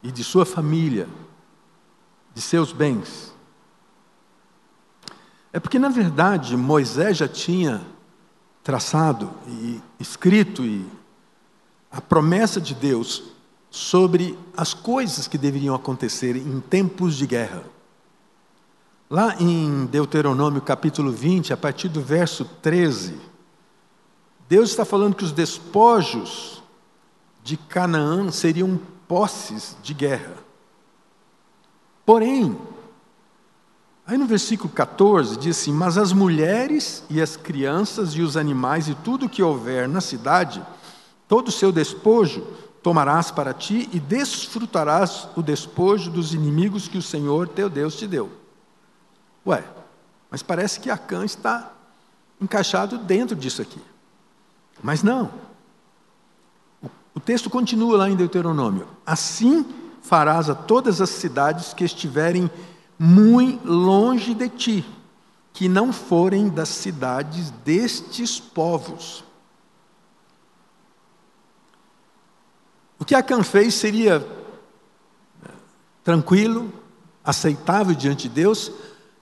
e 0.03 0.11
de 0.11 0.25
sua 0.25 0.45
família, 0.45 1.09
de 2.35 2.41
seus 2.41 2.73
bens? 2.73 3.33
É 5.53 5.61
porque, 5.61 5.79
na 5.79 5.89
verdade, 5.89 6.57
Moisés 6.57 7.17
já 7.17 7.29
tinha 7.29 7.81
traçado 8.65 9.31
e 9.47 9.81
escrito 10.01 10.65
e 10.65 10.85
a 11.93 12.01
promessa 12.01 12.61
de 12.61 12.75
Deus 12.75 13.23
sobre 13.71 14.37
as 14.57 14.75
coisas 14.75 15.29
que 15.29 15.39
deveriam 15.39 15.75
acontecer 15.77 16.37
em 16.37 16.61
tempos 16.61 17.15
de 17.15 17.25
guerra. 17.25 17.63
Lá 19.09 19.37
em 19.39 19.87
Deuteronômio 19.87 20.63
capítulo 20.63 21.13
20, 21.13 21.53
a 21.53 21.57
partir 21.57 21.89
do 21.89 22.01
verso 22.01 22.45
13, 22.63 23.21
Deus 24.49 24.71
está 24.71 24.85
falando 24.85 25.15
que 25.15 25.25
os 25.25 25.33
despojos 25.33 26.63
de 27.43 27.57
Canaã 27.57 28.31
seriam 28.31 28.81
posses 29.07 29.77
de 29.83 29.93
guerra. 29.93 30.35
Porém, 32.05 32.57
Aí 34.07 34.19
no 34.19 34.27
versículo 34.27 34.69
14 34.69 35.39
diz 35.39 35.59
assim: 35.59 35.73
Mas 35.73 35.97
as 35.97 36.13
mulheres 36.13 37.05
e 37.09 37.23
as 37.23 37.37
crianças 37.37 38.11
e 38.11 38.21
os 38.21 38.37
animais 38.37 38.87
e 38.87 38.95
tudo 38.95 39.31
que 39.31 39.43
houver 39.43 39.89
na 39.89 40.01
cidade, 40.01 40.63
todo 41.27 41.49
o 41.49 41.53
seu 41.53 41.73
despojo 41.73 42.47
tomarás 42.83 43.31
para 43.31 43.55
ti 43.55 43.89
e 43.95 43.99
desfrutarás 43.99 45.27
o 45.35 45.43
despojo 45.43 46.11
dos 46.11 46.35
inimigos 46.35 46.87
que 46.87 46.99
o 46.99 47.03
Senhor 47.03 47.49
teu 47.49 47.71
Deus 47.71 47.97
te 47.97 48.07
deu. 48.07 48.44
Ué, 49.47 49.63
mas 50.31 50.43
parece 50.43 50.81
que 50.81 50.91
Acã 50.91 51.25
está 51.25 51.73
encaixado 52.41 52.99
dentro 52.99 53.37
disso 53.37 53.63
aqui. 53.63 53.81
Mas 54.83 55.03
não. 55.03 55.31
O 57.15 57.21
texto 57.21 57.49
continua 57.49 57.97
lá 57.97 58.11
em 58.11 58.17
Deuteronômio: 58.17 58.89
Assim 59.07 59.65
farás 60.03 60.51
a 60.51 60.55
todas 60.55 61.01
as 61.01 61.11
cidades 61.11 61.73
que 61.73 61.85
estiverem 61.85 62.51
muito 62.99 63.67
longe 63.67 64.35
de 64.35 64.49
ti, 64.49 64.85
que 65.53 65.69
não 65.69 65.93
forem 65.93 66.49
das 66.49 66.69
cidades 66.69 67.51
destes 67.65 68.41
povos. 68.41 69.25
O 72.99 73.05
que 73.05 73.15
Acã 73.15 73.43
fez 73.43 73.75
seria 73.75 74.27
eh, 75.45 75.51
tranquilo, 76.03 76.73
aceitável 77.25 77.95
diante 77.95 78.29
de 78.29 78.35
Deus, 78.35 78.73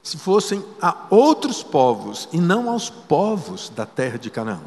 se 0.03 0.19
fossem 0.19 0.65
a 0.81 1.07
outros 1.11 1.63
povos 1.63 2.29
e 2.33 2.41
não 2.41 2.69
aos 2.69 2.91
povos 2.91 3.69
da 3.69 3.87
terra 3.87 4.19
de 4.19 4.31
Canaã. 4.31 4.61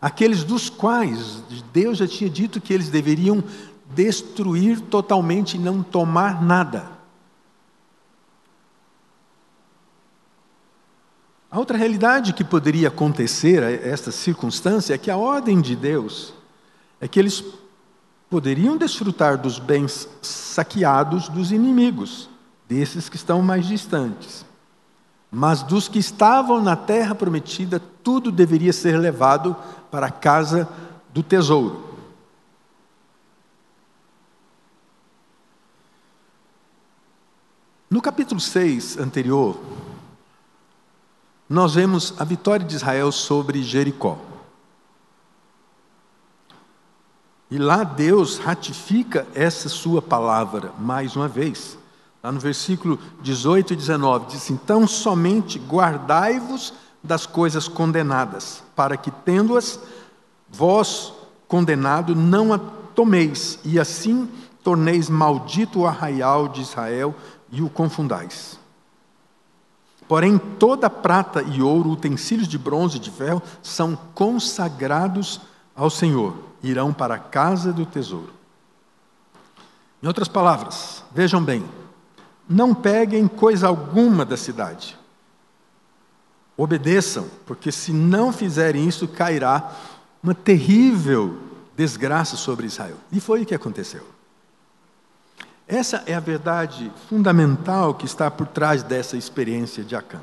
Aqueles 0.00 0.44
dos 0.44 0.70
quais 0.70 1.42
Deus 1.72 1.98
já 1.98 2.06
tinha 2.06 2.30
dito 2.30 2.60
que 2.60 2.72
eles 2.72 2.88
deveriam 2.88 3.42
destruir 3.90 4.80
totalmente 4.80 5.56
e 5.56 5.60
não 5.60 5.82
tomar 5.82 6.40
nada. 6.42 6.98
A 11.50 11.58
outra 11.58 11.76
realidade 11.76 12.32
que 12.32 12.44
poderia 12.44 12.88
acontecer 12.88 13.64
a 13.64 13.70
esta 13.70 14.12
circunstância 14.12 14.94
é 14.94 14.98
que 14.98 15.10
a 15.10 15.16
ordem 15.16 15.60
de 15.60 15.74
Deus 15.74 16.34
é 17.00 17.08
que 17.08 17.18
eles 17.18 17.42
poderiam 18.28 18.76
desfrutar 18.76 19.38
dos 19.38 19.58
bens 19.58 20.08
saqueados 20.20 21.28
dos 21.28 21.50
inimigos, 21.50 22.28
desses 22.68 23.08
que 23.08 23.16
estão 23.16 23.40
mais 23.40 23.66
distantes. 23.66 24.44
Mas 25.30 25.62
dos 25.62 25.88
que 25.88 25.98
estavam 25.98 26.62
na 26.62 26.74
terra 26.74 27.14
prometida, 27.14 27.80
tudo 28.02 28.32
deveria 28.32 28.72
ser 28.72 28.98
levado 28.98 29.54
para 29.90 30.06
a 30.06 30.10
casa 30.10 30.68
do 31.12 31.22
tesouro. 31.22 31.88
No 37.90 38.02
capítulo 38.02 38.40
6 38.40 38.98
anterior, 38.98 39.58
nós 41.48 41.74
vemos 41.74 42.14
a 42.18 42.24
vitória 42.24 42.64
de 42.66 42.76
Israel 42.76 43.10
sobre 43.10 43.62
Jericó. 43.62 44.18
E 47.50 47.56
lá 47.56 47.82
Deus 47.82 48.36
ratifica 48.36 49.26
essa 49.34 49.70
sua 49.70 50.02
palavra 50.02 50.72
mais 50.78 51.16
uma 51.16 51.26
vez. 51.26 51.78
Lá 52.22 52.32
no 52.32 52.40
versículo 52.40 52.98
18 53.22 53.72
e 53.72 53.76
19 53.76 54.26
diz: 54.26 54.50
Então 54.50 54.86
somente 54.86 55.58
guardai-vos 55.58 56.74
das 57.02 57.26
coisas 57.26 57.68
condenadas, 57.68 58.62
para 58.74 58.96
que, 58.96 59.10
tendo-as, 59.10 59.78
vós 60.48 61.12
condenado, 61.46 62.14
não 62.14 62.52
a 62.52 62.58
tomeis, 62.58 63.58
e 63.64 63.78
assim 63.78 64.28
torneis 64.62 65.08
maldito 65.08 65.80
o 65.80 65.86
arraial 65.86 66.48
de 66.48 66.60
Israel 66.60 67.14
e 67.50 67.62
o 67.62 67.70
confundais. 67.70 68.58
Porém, 70.08 70.38
toda 70.38 70.90
prata 70.90 71.42
e 71.42 71.62
ouro, 71.62 71.90
utensílios 71.90 72.48
de 72.48 72.58
bronze 72.58 72.96
e 72.96 73.00
de 73.00 73.10
ferro, 73.10 73.42
são 73.62 73.96
consagrados 74.14 75.40
ao 75.76 75.90
Senhor, 75.90 76.34
irão 76.62 76.92
para 76.92 77.14
a 77.14 77.18
casa 77.18 77.72
do 77.72 77.86
tesouro. 77.86 78.32
Em 80.02 80.06
outras 80.06 80.28
palavras, 80.28 81.04
vejam 81.14 81.42
bem, 81.42 81.64
não 82.48 82.74
peguem 82.74 83.28
coisa 83.28 83.68
alguma 83.68 84.24
da 84.24 84.36
cidade. 84.36 84.98
Obedeçam, 86.56 87.28
porque 87.46 87.70
se 87.70 87.92
não 87.92 88.32
fizerem 88.32 88.88
isso, 88.88 89.06
cairá 89.06 89.76
uma 90.22 90.34
terrível 90.34 91.38
desgraça 91.76 92.36
sobre 92.36 92.66
Israel. 92.66 92.96
E 93.12 93.20
foi 93.20 93.42
o 93.42 93.46
que 93.46 93.54
aconteceu. 93.54 94.04
Essa 95.68 96.02
é 96.06 96.14
a 96.14 96.20
verdade 96.20 96.90
fundamental 97.08 97.94
que 97.94 98.06
está 98.06 98.30
por 98.30 98.46
trás 98.46 98.82
dessa 98.82 99.16
experiência 99.16 99.84
de 99.84 99.94
Acã. 99.94 100.20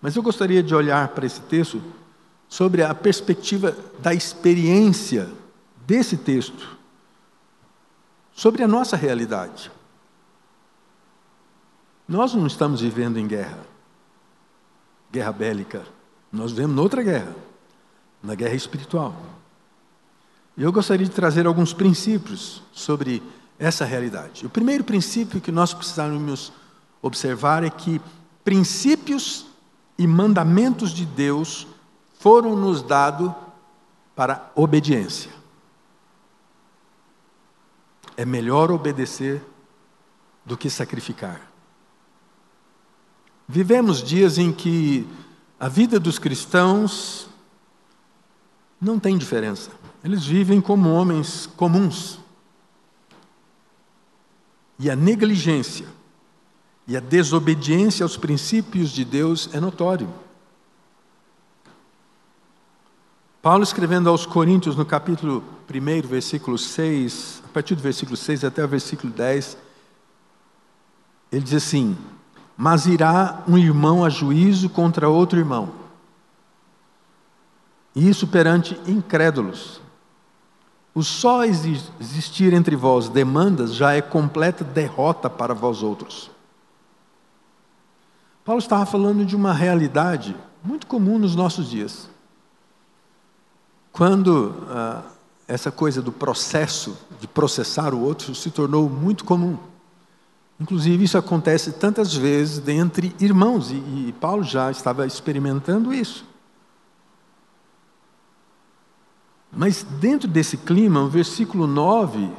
Mas 0.00 0.14
eu 0.14 0.22
gostaria 0.22 0.62
de 0.62 0.74
olhar 0.74 1.08
para 1.08 1.26
esse 1.26 1.40
texto 1.40 1.82
sobre 2.48 2.82
a 2.82 2.94
perspectiva 2.94 3.76
da 3.98 4.14
experiência 4.14 5.28
desse 5.86 6.16
texto, 6.16 6.77
sobre 8.38 8.62
a 8.62 8.68
nossa 8.68 8.96
realidade. 8.96 9.68
Nós 12.06 12.34
não 12.34 12.46
estamos 12.46 12.80
vivendo 12.80 13.18
em 13.18 13.26
guerra, 13.26 13.58
guerra 15.10 15.32
bélica. 15.32 15.84
Nós 16.30 16.52
vivemos 16.52 16.76
noutra 16.76 17.02
guerra, 17.02 17.34
na 18.22 18.36
guerra 18.36 18.54
espiritual. 18.54 19.12
E 20.56 20.62
eu 20.62 20.70
gostaria 20.70 21.04
de 21.04 21.10
trazer 21.10 21.48
alguns 21.48 21.72
princípios 21.72 22.62
sobre 22.70 23.20
essa 23.58 23.84
realidade. 23.84 24.46
O 24.46 24.50
primeiro 24.50 24.84
princípio 24.84 25.40
que 25.40 25.50
nós 25.50 25.74
precisamos 25.74 26.52
observar 27.02 27.64
é 27.64 27.70
que 27.70 28.00
princípios 28.44 29.46
e 29.98 30.06
mandamentos 30.06 30.92
de 30.92 31.04
Deus 31.04 31.66
foram 32.20 32.54
nos 32.54 32.82
dados 32.82 33.32
para 34.14 34.48
obediência. 34.54 35.37
É 38.18 38.24
melhor 38.24 38.70
obedecer 38.72 39.40
do 40.44 40.56
que 40.56 40.68
sacrificar. 40.68 41.48
Vivemos 43.46 44.02
dias 44.02 44.38
em 44.38 44.52
que 44.52 45.06
a 45.58 45.68
vida 45.68 46.00
dos 46.00 46.18
cristãos 46.18 47.28
não 48.80 48.98
tem 48.98 49.16
diferença. 49.16 49.70
Eles 50.02 50.24
vivem 50.24 50.60
como 50.60 50.90
homens 50.90 51.46
comuns. 51.56 52.18
E 54.80 54.90
a 54.90 54.96
negligência 54.96 55.86
e 56.88 56.96
a 56.96 57.00
desobediência 57.00 58.02
aos 58.02 58.16
princípios 58.16 58.90
de 58.90 59.04
Deus 59.04 59.48
é 59.52 59.60
notório. 59.60 60.12
Paulo 63.40 63.62
escrevendo 63.62 64.08
aos 64.08 64.26
Coríntios 64.26 64.74
no 64.74 64.84
capítulo 64.84 65.44
1, 65.72 66.08
versículo 66.08 66.58
6, 66.58 67.42
a 67.44 67.48
partir 67.52 67.76
do 67.76 67.82
versículo 67.82 68.16
6 68.16 68.42
até 68.42 68.64
o 68.64 68.68
versículo 68.68 69.12
10, 69.12 69.56
ele 71.30 71.44
diz 71.44 71.54
assim: 71.54 71.96
Mas 72.56 72.86
irá 72.86 73.44
um 73.46 73.56
irmão 73.56 74.04
a 74.04 74.08
juízo 74.08 74.68
contra 74.68 75.08
outro 75.08 75.38
irmão, 75.38 75.70
e 77.94 78.08
isso 78.08 78.26
perante 78.26 78.78
incrédulos. 78.88 79.80
O 80.92 81.04
só 81.04 81.44
existir 81.44 82.52
entre 82.52 82.74
vós 82.74 83.08
demandas 83.08 83.72
já 83.72 83.92
é 83.92 84.02
completa 84.02 84.64
derrota 84.64 85.30
para 85.30 85.54
vós 85.54 85.80
outros. 85.80 86.28
Paulo 88.44 88.58
estava 88.58 88.84
falando 88.84 89.24
de 89.24 89.36
uma 89.36 89.52
realidade 89.52 90.34
muito 90.64 90.88
comum 90.88 91.16
nos 91.16 91.36
nossos 91.36 91.70
dias. 91.70 92.10
Quando 93.98 94.54
ah, 94.68 95.02
essa 95.48 95.72
coisa 95.72 96.00
do 96.00 96.12
processo 96.12 96.96
de 97.18 97.26
processar 97.26 97.92
o 97.92 98.00
outro 98.00 98.32
se 98.32 98.48
tornou 98.48 98.88
muito 98.88 99.24
comum. 99.24 99.58
Inclusive, 100.60 101.02
isso 101.02 101.18
acontece 101.18 101.72
tantas 101.72 102.14
vezes 102.14 102.60
dentre 102.60 103.12
irmãos, 103.18 103.72
e, 103.72 103.74
e 103.74 104.14
Paulo 104.20 104.44
já 104.44 104.70
estava 104.70 105.04
experimentando 105.04 105.92
isso. 105.92 106.24
Mas 109.50 109.82
dentro 109.82 110.28
desse 110.28 110.56
clima, 110.58 111.00
o 111.00 111.08
versículo 111.08 111.66
9, 111.66 112.30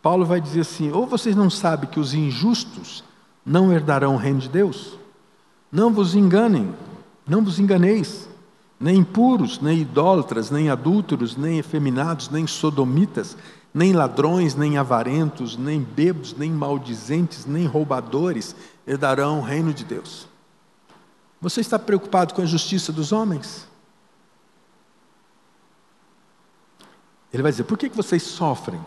Paulo 0.00 0.24
vai 0.24 0.40
dizer 0.40 0.60
assim: 0.60 0.92
ou 0.92 1.04
vocês 1.04 1.34
não 1.34 1.50
sabem 1.50 1.90
que 1.90 1.98
os 1.98 2.14
injustos 2.14 3.02
não 3.44 3.72
herdarão 3.72 4.14
o 4.14 4.18
reino 4.18 4.38
de 4.38 4.48
Deus? 4.48 4.96
Não 5.72 5.92
vos 5.92 6.14
enganem, 6.14 6.72
não 7.26 7.42
vos 7.42 7.58
enganeis, 7.58 8.27
nem 8.78 8.98
impuros, 8.98 9.60
nem 9.60 9.80
idólatras, 9.80 10.50
nem 10.50 10.70
adúlteros, 10.70 11.36
nem 11.36 11.58
efeminados, 11.58 12.28
nem 12.28 12.46
sodomitas, 12.46 13.36
nem 13.74 13.92
ladrões, 13.92 14.54
nem 14.54 14.78
avarentos, 14.78 15.56
nem 15.56 15.80
bêbados, 15.80 16.34
nem 16.34 16.50
maldizentes, 16.50 17.44
nem 17.44 17.66
roubadores 17.66 18.54
herdarão 18.86 19.40
o 19.40 19.42
reino 19.42 19.74
de 19.74 19.84
Deus. 19.84 20.28
Você 21.40 21.60
está 21.60 21.78
preocupado 21.78 22.34
com 22.34 22.42
a 22.42 22.46
justiça 22.46 22.92
dos 22.92 23.12
homens? 23.12 23.68
Ele 27.32 27.42
vai 27.42 27.52
dizer: 27.52 27.64
por 27.64 27.76
que, 27.76 27.88
que 27.88 27.96
vocês 27.96 28.22
sofrem? 28.22 28.80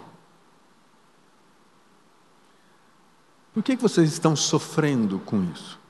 Por 3.53 3.62
que, 3.62 3.75
que 3.75 3.81
vocês 3.81 4.12
estão 4.12 4.36
sofrendo 4.36 5.19
com 5.19 5.43
isso? 5.43 5.80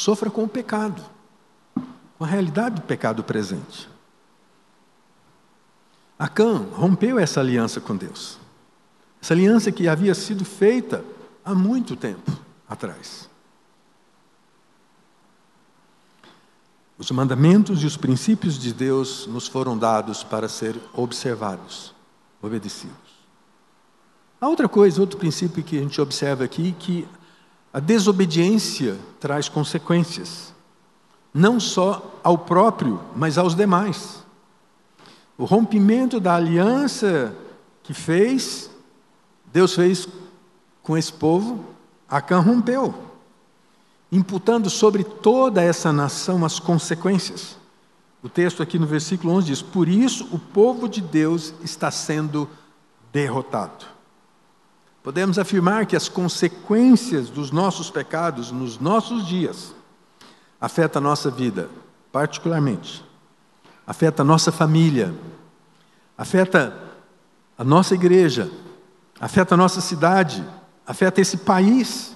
Sofra 0.00 0.30
com 0.30 0.44
o 0.44 0.48
pecado, 0.48 1.04
com 2.16 2.24
a 2.24 2.26
realidade 2.26 2.76
do 2.76 2.80
pecado 2.80 3.22
presente. 3.22 3.86
Acã 6.18 6.56
rompeu 6.72 7.18
essa 7.18 7.40
aliança 7.40 7.82
com 7.82 7.94
Deus. 7.94 8.38
Essa 9.20 9.34
aliança 9.34 9.70
que 9.70 9.86
havia 9.86 10.14
sido 10.14 10.42
feita 10.42 11.04
há 11.44 11.54
muito 11.54 11.96
tempo 11.96 12.32
atrás. 12.66 13.28
Os 16.96 17.10
mandamentos 17.10 17.82
e 17.82 17.86
os 17.86 17.98
princípios 17.98 18.58
de 18.58 18.72
Deus 18.72 19.26
nos 19.26 19.48
foram 19.48 19.76
dados 19.76 20.24
para 20.24 20.48
ser 20.48 20.80
observados, 20.94 21.94
obedecidos. 22.40 22.96
Há 24.40 24.48
outra 24.48 24.66
coisa, 24.66 24.98
outro 24.98 25.18
princípio 25.18 25.62
que 25.62 25.76
a 25.76 25.82
gente 25.82 26.00
observa 26.00 26.42
aqui, 26.42 26.72
que 26.78 27.06
a 27.72 27.80
desobediência 27.80 28.98
traz 29.18 29.48
consequências, 29.48 30.52
não 31.32 31.60
só 31.60 32.18
ao 32.22 32.36
próprio, 32.38 33.00
mas 33.14 33.38
aos 33.38 33.54
demais. 33.54 34.24
O 35.38 35.44
rompimento 35.44 36.18
da 36.20 36.34
aliança 36.34 37.34
que 37.82 37.94
fez, 37.94 38.70
Deus 39.52 39.74
fez 39.74 40.08
com 40.82 40.96
esse 40.96 41.12
povo, 41.12 41.64
Acã 42.08 42.40
rompeu 42.40 43.10
imputando 44.12 44.68
sobre 44.68 45.04
toda 45.04 45.62
essa 45.62 45.92
nação 45.92 46.44
as 46.44 46.58
consequências. 46.58 47.56
O 48.22 48.28
texto 48.28 48.62
aqui 48.62 48.78
no 48.78 48.86
versículo 48.86 49.32
11 49.34 49.46
diz: 49.46 49.62
Por 49.62 49.88
isso 49.88 50.28
o 50.32 50.38
povo 50.38 50.88
de 50.88 51.00
Deus 51.00 51.54
está 51.62 51.90
sendo 51.90 52.48
derrotado. 53.12 53.86
Podemos 55.02 55.38
afirmar 55.38 55.86
que 55.86 55.96
as 55.96 56.08
consequências 56.08 57.30
dos 57.30 57.50
nossos 57.50 57.90
pecados 57.90 58.52
nos 58.52 58.78
nossos 58.78 59.26
dias 59.26 59.74
afetam 60.60 61.00
a 61.00 61.02
nossa 61.02 61.30
vida, 61.30 61.70
particularmente, 62.12 63.02
afeta 63.86 64.22
a 64.22 64.24
nossa 64.24 64.52
família, 64.52 65.14
afeta 66.18 66.76
a 67.56 67.64
nossa 67.64 67.94
igreja, 67.94 68.50
afeta 69.18 69.54
a 69.54 69.56
nossa 69.56 69.80
cidade, 69.80 70.46
afeta 70.86 71.20
esse 71.20 71.38
país. 71.38 72.14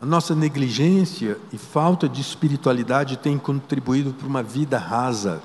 A 0.00 0.04
nossa 0.04 0.34
negligência 0.34 1.38
e 1.50 1.56
falta 1.56 2.06
de 2.06 2.20
espiritualidade 2.20 3.16
têm 3.16 3.38
contribuído 3.38 4.12
para 4.12 4.26
uma 4.26 4.42
vida 4.42 4.78
rasa, 4.78 5.42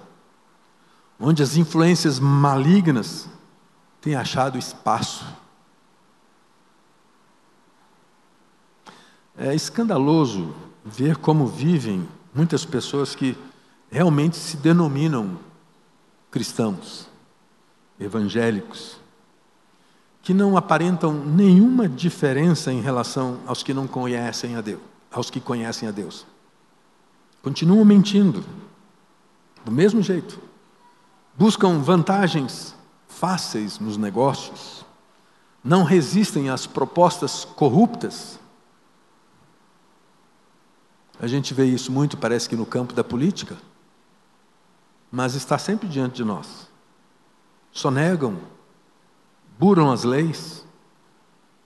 onde 1.17 1.41
as 1.41 1.56
influências 1.56 2.19
malignas 2.19 3.29
têm 4.04 4.16
achado 4.16 4.58
espaço. 4.58 5.26
É 9.38 9.56
escandaloso 9.56 10.54
ver 10.84 11.16
como 11.16 11.48
vivem 11.48 12.08
muitas 12.36 12.66
pessoas 12.66 13.16
que 13.16 13.38
realmente 13.89 14.36
se 14.36 14.58
denominam 14.58 15.39
cristãos, 16.30 17.08
evangélicos, 17.98 18.98
que 20.22 20.34
não 20.34 20.58
aparentam 20.58 21.13
nenhuma 21.13 21.88
diferença 21.88 22.74
em 22.74 22.82
relação 22.82 23.39
aos 23.48 23.63
que 23.63 23.74
não 23.74 23.88
conhecem 23.88 24.58
a 24.58 24.62
Deus, 24.62 24.82
aos 25.10 25.30
que 25.30 25.39
conhecem 25.39 25.88
a 25.88 25.92
Deus. 25.92 26.26
Continuam 27.42 27.86
mentindo, 27.86 28.44
do 29.63 29.72
mesmo 29.72 30.02
jeito. 30.02 30.38
Buscam 31.38 31.80
vantagens 31.80 32.76
fáceis 33.24 33.80
nos 33.80 33.96
negócios, 33.96 34.86
não 35.64 35.86
resistem 35.86 36.50
às 36.50 36.68
propostas 36.68 37.46
corruptas. 37.46 38.38
A 41.18 41.26
gente 41.26 41.54
vê 41.54 41.64
isso 41.64 41.90
muito, 41.90 42.18
parece 42.18 42.50
que 42.50 42.56
no 42.58 42.66
campo 42.66 42.92
da 42.92 43.02
política, 43.02 43.56
mas 45.10 45.36
está 45.36 45.58
sempre 45.58 45.88
diante 45.88 46.16
de 46.16 46.26
nós. 46.26 46.68
Só 47.72 47.90
negam 47.90 48.42
buram 49.58 49.90
as 49.90 50.04
leis, 50.04 50.66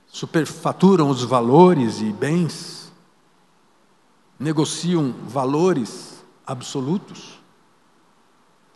superfaturam 0.05 1.09
os 1.09 1.23
valores 1.23 2.01
e 2.01 2.13
bens, 2.13 2.93
negociam 4.39 5.11
valores 5.27 6.23
absolutos, 6.45 7.39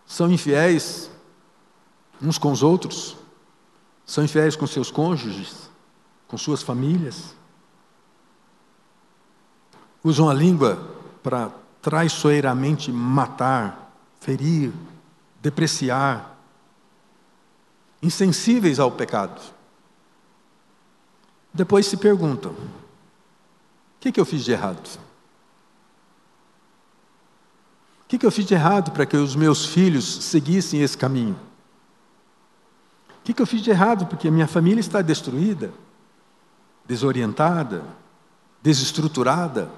são 0.03 0.31
infiéis 0.31 1.11
uns 2.21 2.37
com 2.37 2.51
os 2.51 2.61
outros, 2.61 3.17
são 4.05 4.23
infiéis 4.23 4.55
com 4.55 4.67
seus 4.67 4.91
cônjuges, 4.91 5.69
com 6.27 6.37
suas 6.37 6.61
famílias, 6.61 7.35
usam 10.03 10.29
a 10.29 10.33
língua 10.33 10.77
para 11.23 11.51
traiçoeiramente 11.81 12.91
matar, 12.91 13.93
ferir, 14.19 14.71
depreciar, 15.41 16.37
insensíveis 18.01 18.79
ao 18.79 18.91
pecado. 18.91 19.41
Depois 21.53 21.85
se 21.85 21.97
perguntam: 21.97 22.51
o 22.51 22.57
que, 23.99 24.11
que 24.11 24.19
eu 24.19 24.25
fiz 24.25 24.43
de 24.43 24.51
errado? 24.51 24.99
O 28.03 28.07
que, 28.07 28.17
que 28.17 28.25
eu 28.25 28.31
fiz 28.31 28.45
de 28.45 28.53
errado 28.53 28.91
para 28.91 29.05
que 29.05 29.15
os 29.15 29.35
meus 29.35 29.65
filhos 29.65 30.05
seguissem 30.05 30.81
esse 30.81 30.97
caminho? 30.97 31.39
O 33.21 33.23
que, 33.23 33.33
que 33.33 33.41
eu 33.41 33.45
fiz 33.45 33.61
de 33.61 33.69
errado 33.69 34.07
porque 34.07 34.27
a 34.27 34.31
minha 34.31 34.47
família 34.47 34.79
está 34.79 35.01
destruída, 35.01 35.71
desorientada, 36.85 37.83
desestruturada? 38.63 39.69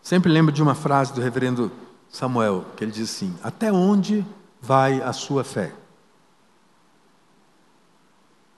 Sempre 0.00 0.32
lembro 0.32 0.52
de 0.52 0.62
uma 0.62 0.74
frase 0.74 1.12
do 1.12 1.20
reverendo 1.20 1.70
Samuel, 2.08 2.64
que 2.76 2.84
ele 2.84 2.92
diz 2.92 3.10
assim: 3.10 3.36
Até 3.42 3.70
onde 3.70 4.24
vai 4.60 5.02
a 5.02 5.12
sua 5.12 5.44
fé? 5.44 5.74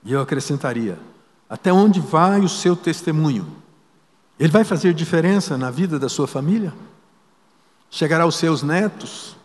E 0.05 0.13
eu 0.13 0.21
acrescentaria: 0.21 0.97
Até 1.51 1.73
onde 1.73 2.01
vai 2.01 2.41
o 2.41 2.49
seu 2.49 2.77
testemunho? 2.77 3.51
Ele 4.39 4.53
vai 4.53 4.63
fazer 4.63 4.95
diferença 4.95 5.59
na 5.59 5.73
vida 5.73 5.99
da 5.99 6.09
sua 6.09 6.29
família? 6.29 6.73
Chegará 7.91 8.23
aos 8.25 8.37
seus 8.37 8.63
netos? 8.63 9.38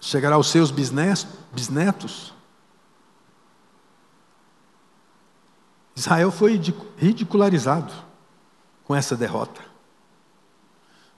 Chegará 0.00 0.36
aos 0.36 0.50
seus 0.50 0.70
bisnetos? 0.70 2.34
Israel 5.94 6.30
foi 6.30 6.60
ridicularizado 6.96 7.92
com 8.84 8.94
essa 8.94 9.16
derrota. 9.16 9.60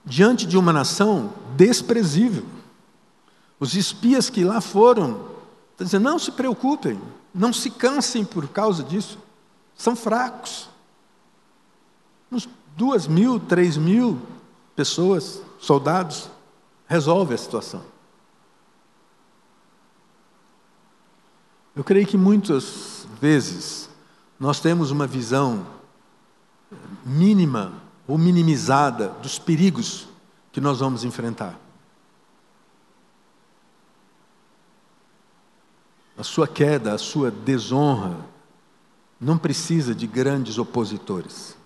Diante 0.05 0.45
de 0.45 0.57
uma 0.57 0.73
nação 0.73 1.33
desprezível. 1.55 2.45
Os 3.59 3.75
espias 3.75 4.29
que 4.29 4.43
lá 4.43 4.59
foram, 4.59 5.29
estão 5.71 5.85
dizendo: 5.85 6.03
não 6.03 6.19
se 6.19 6.31
preocupem, 6.31 6.99
não 7.33 7.53
se 7.53 7.69
cansem 7.69 8.25
por 8.25 8.49
causa 8.49 8.83
disso, 8.83 9.17
são 9.75 9.95
fracos. 9.95 10.69
Uns 12.29 12.49
duas 12.75 13.07
mil, 13.07 13.39
três 13.39 13.77
mil 13.77 14.21
pessoas, 14.75 15.41
soldados, 15.59 16.29
resolve 16.87 17.33
a 17.33 17.37
situação. 17.37 17.81
Eu 21.75 21.83
creio 21.83 22.05
que 22.05 22.17
muitas 22.17 23.07
vezes 23.19 23.89
nós 24.39 24.59
temos 24.59 24.91
uma 24.91 25.07
visão 25.07 25.65
mínima 27.03 27.73
ou 28.07 28.17
minimizada 28.17 29.09
dos 29.09 29.39
perigos 29.39 30.07
que 30.51 30.61
nós 30.61 30.79
vamos 30.79 31.03
enfrentar. 31.03 31.59
A 36.15 36.23
sua 36.23 36.47
queda, 36.47 36.93
a 36.93 36.97
sua 36.97 37.31
desonra, 37.31 38.17
não 39.19 39.37
precisa 39.37 39.95
de 39.95 40.05
grandes 40.05 40.59
opositores. 40.59 41.57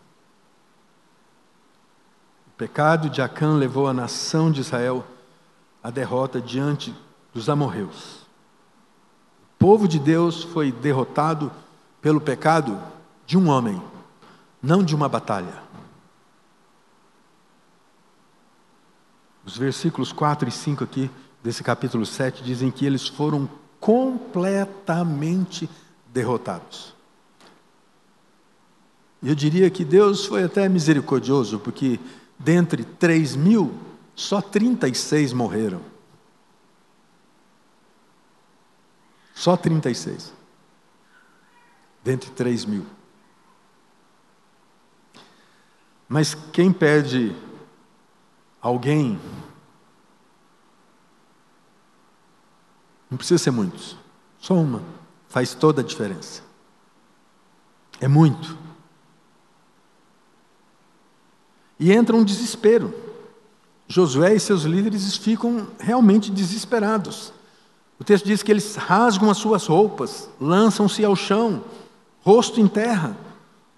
O 2.47 2.51
pecado 2.57 3.09
de 3.09 3.21
Acã 3.21 3.55
levou 3.55 3.87
a 3.87 3.93
nação 3.93 4.49
de 4.49 4.61
Israel 4.61 5.05
à 5.83 5.89
derrota 5.89 6.39
diante 6.39 6.95
dos 7.33 7.49
amorreus. 7.49 8.26
Povo 9.57 9.87
de 9.87 9.99
Deus 9.99 10.43
foi 10.43 10.71
derrotado 10.71 11.51
pelo 12.01 12.21
pecado 12.21 12.79
de 13.25 13.37
um 13.37 13.49
homem, 13.49 13.81
não 14.61 14.83
de 14.83 14.95
uma 14.95 15.09
batalha. 15.09 15.67
Os 19.45 19.57
versículos 19.57 20.11
4 20.11 20.47
e 20.49 20.51
5 20.51 20.83
aqui 20.83 21.09
desse 21.41 21.63
capítulo 21.63 22.05
7 22.05 22.43
dizem 22.43 22.69
que 22.69 22.85
eles 22.85 23.07
foram 23.07 23.49
completamente 23.79 25.69
derrotados. 26.13 26.93
Eu 29.23 29.33
diria 29.33 29.69
que 29.69 29.83
Deus 29.83 30.25
foi 30.25 30.43
até 30.43 30.69
misericordioso, 30.69 31.59
porque 31.59 31.99
dentre 32.37 32.83
3 32.83 33.35
mil, 33.35 33.73
só 34.15 34.41
36 34.41 35.33
morreram. 35.33 35.81
Só 39.37 39.55
36 39.55 40.33
dentre 42.03 42.31
três 42.31 42.65
mil. 42.65 42.83
Mas 46.09 46.33
quem 46.33 46.73
perde 46.73 47.35
alguém, 48.59 49.19
não 53.11 53.15
precisa 53.15 53.43
ser 53.43 53.51
muitos, 53.51 53.95
só 54.39 54.55
uma, 54.55 54.81
faz 55.29 55.53
toda 55.53 55.81
a 55.81 55.85
diferença. 55.85 56.41
É 58.01 58.07
muito. 58.07 58.57
E 61.79 61.91
entra 61.91 62.15
um 62.15 62.23
desespero. 62.23 62.91
Josué 63.87 64.33
e 64.33 64.39
seus 64.39 64.63
líderes 64.63 65.15
ficam 65.15 65.67
realmente 65.79 66.31
desesperados. 66.31 67.36
O 67.99 68.03
texto 68.03 68.25
diz 68.25 68.43
que 68.43 68.51
eles 68.51 68.75
rasgam 68.75 69.29
as 69.29 69.37
suas 69.37 69.65
roupas, 69.65 70.29
lançam-se 70.39 71.03
ao 71.03 71.15
chão, 71.15 71.63
rosto 72.21 72.59
em 72.59 72.67
terra, 72.67 73.17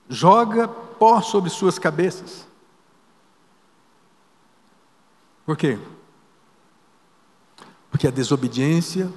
joga 0.10 0.68
pó 0.68 1.22
sobre 1.22 1.50
suas 1.50 1.80
cabeças. 1.80 2.48
Por 5.46 5.56
quê? 5.56 5.80
Porque 7.90 8.08
a 8.08 8.12
desobediência 8.12 9.12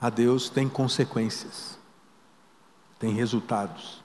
a 0.00 0.10
Deus 0.10 0.48
tem 0.48 0.68
consequências, 0.68 1.78
tem 2.98 3.12
resultados. 3.12 4.02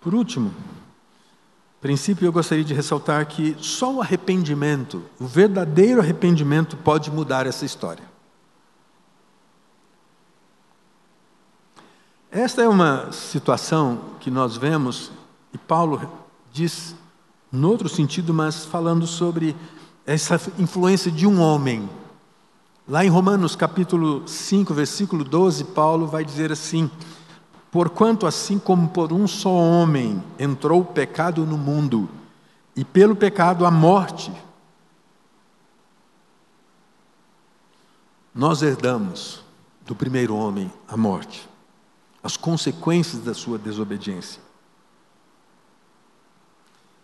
Por 0.00 0.14
último, 0.14 0.52
princípio 1.80 2.26
eu 2.26 2.32
gostaria 2.32 2.64
de 2.64 2.74
ressaltar 2.74 3.26
que 3.26 3.56
só 3.58 3.94
o 3.94 4.00
arrependimento, 4.00 5.02
o 5.18 5.26
verdadeiro 5.26 6.00
arrependimento, 6.00 6.76
pode 6.76 7.10
mudar 7.10 7.46
essa 7.46 7.64
história. 7.64 8.04
Esta 12.30 12.62
é 12.62 12.68
uma 12.68 13.10
situação 13.10 13.98
que 14.20 14.30
nós 14.30 14.56
vemos, 14.56 15.10
e 15.52 15.58
Paulo 15.58 16.08
diz, 16.52 16.94
no 17.50 17.68
outro 17.68 17.88
sentido, 17.88 18.32
mas 18.32 18.64
falando 18.64 19.06
sobre 19.06 19.56
essa 20.06 20.40
influência 20.58 21.10
de 21.10 21.26
um 21.26 21.40
homem. 21.40 21.88
Lá 22.86 23.04
em 23.04 23.08
Romanos 23.08 23.56
capítulo 23.56 24.28
5, 24.28 24.72
versículo 24.74 25.24
12, 25.24 25.64
Paulo 25.64 26.06
vai 26.06 26.24
dizer 26.24 26.52
assim: 26.52 26.90
Porquanto 27.70 28.26
assim 28.26 28.58
como 28.58 28.88
por 28.88 29.12
um 29.12 29.28
só 29.28 29.50
homem 29.50 30.22
entrou 30.38 30.80
o 30.80 30.84
pecado 30.84 31.46
no 31.46 31.56
mundo, 31.56 32.08
e 32.74 32.84
pelo 32.84 33.14
pecado 33.14 33.64
a 33.64 33.70
morte, 33.70 34.32
nós 38.34 38.62
herdamos 38.62 39.42
do 39.84 39.94
primeiro 39.94 40.34
homem 40.34 40.72
a 40.88 40.96
morte 40.96 41.50
as 42.22 42.36
consequências 42.36 43.22
da 43.22 43.34
sua 43.34 43.58
desobediência. 43.58 44.40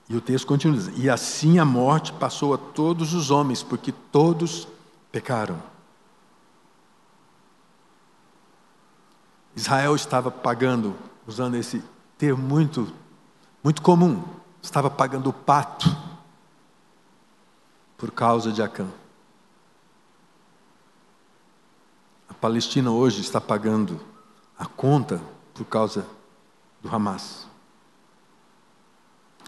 E 0.08 0.16
o 0.16 0.20
texto 0.20 0.46
continua 0.46 0.76
dizendo: 0.76 0.98
E 0.98 1.10
assim 1.10 1.58
a 1.58 1.64
morte 1.64 2.12
passou 2.12 2.54
a 2.54 2.58
todos 2.58 3.12
os 3.12 3.30
homens, 3.30 3.62
porque 3.62 3.92
todos 4.12 4.68
pecaram. 5.10 5.60
Israel 9.56 9.96
estava 9.96 10.30
pagando, 10.30 10.94
usando 11.26 11.54
esse 11.54 11.82
termo 12.18 12.46
muito, 12.46 12.92
muito 13.64 13.80
comum, 13.80 14.22
estava 14.60 14.90
pagando 14.90 15.30
o 15.30 15.32
pato 15.32 15.96
por 17.96 18.10
causa 18.10 18.52
de 18.52 18.62
Acã. 18.62 18.86
A 22.28 22.34
Palestina 22.34 22.90
hoje 22.90 23.22
está 23.22 23.40
pagando 23.40 23.98
a 24.58 24.66
conta 24.66 25.22
por 25.54 25.64
causa 25.64 26.06
do 26.82 26.94
Hamas. 26.94 27.46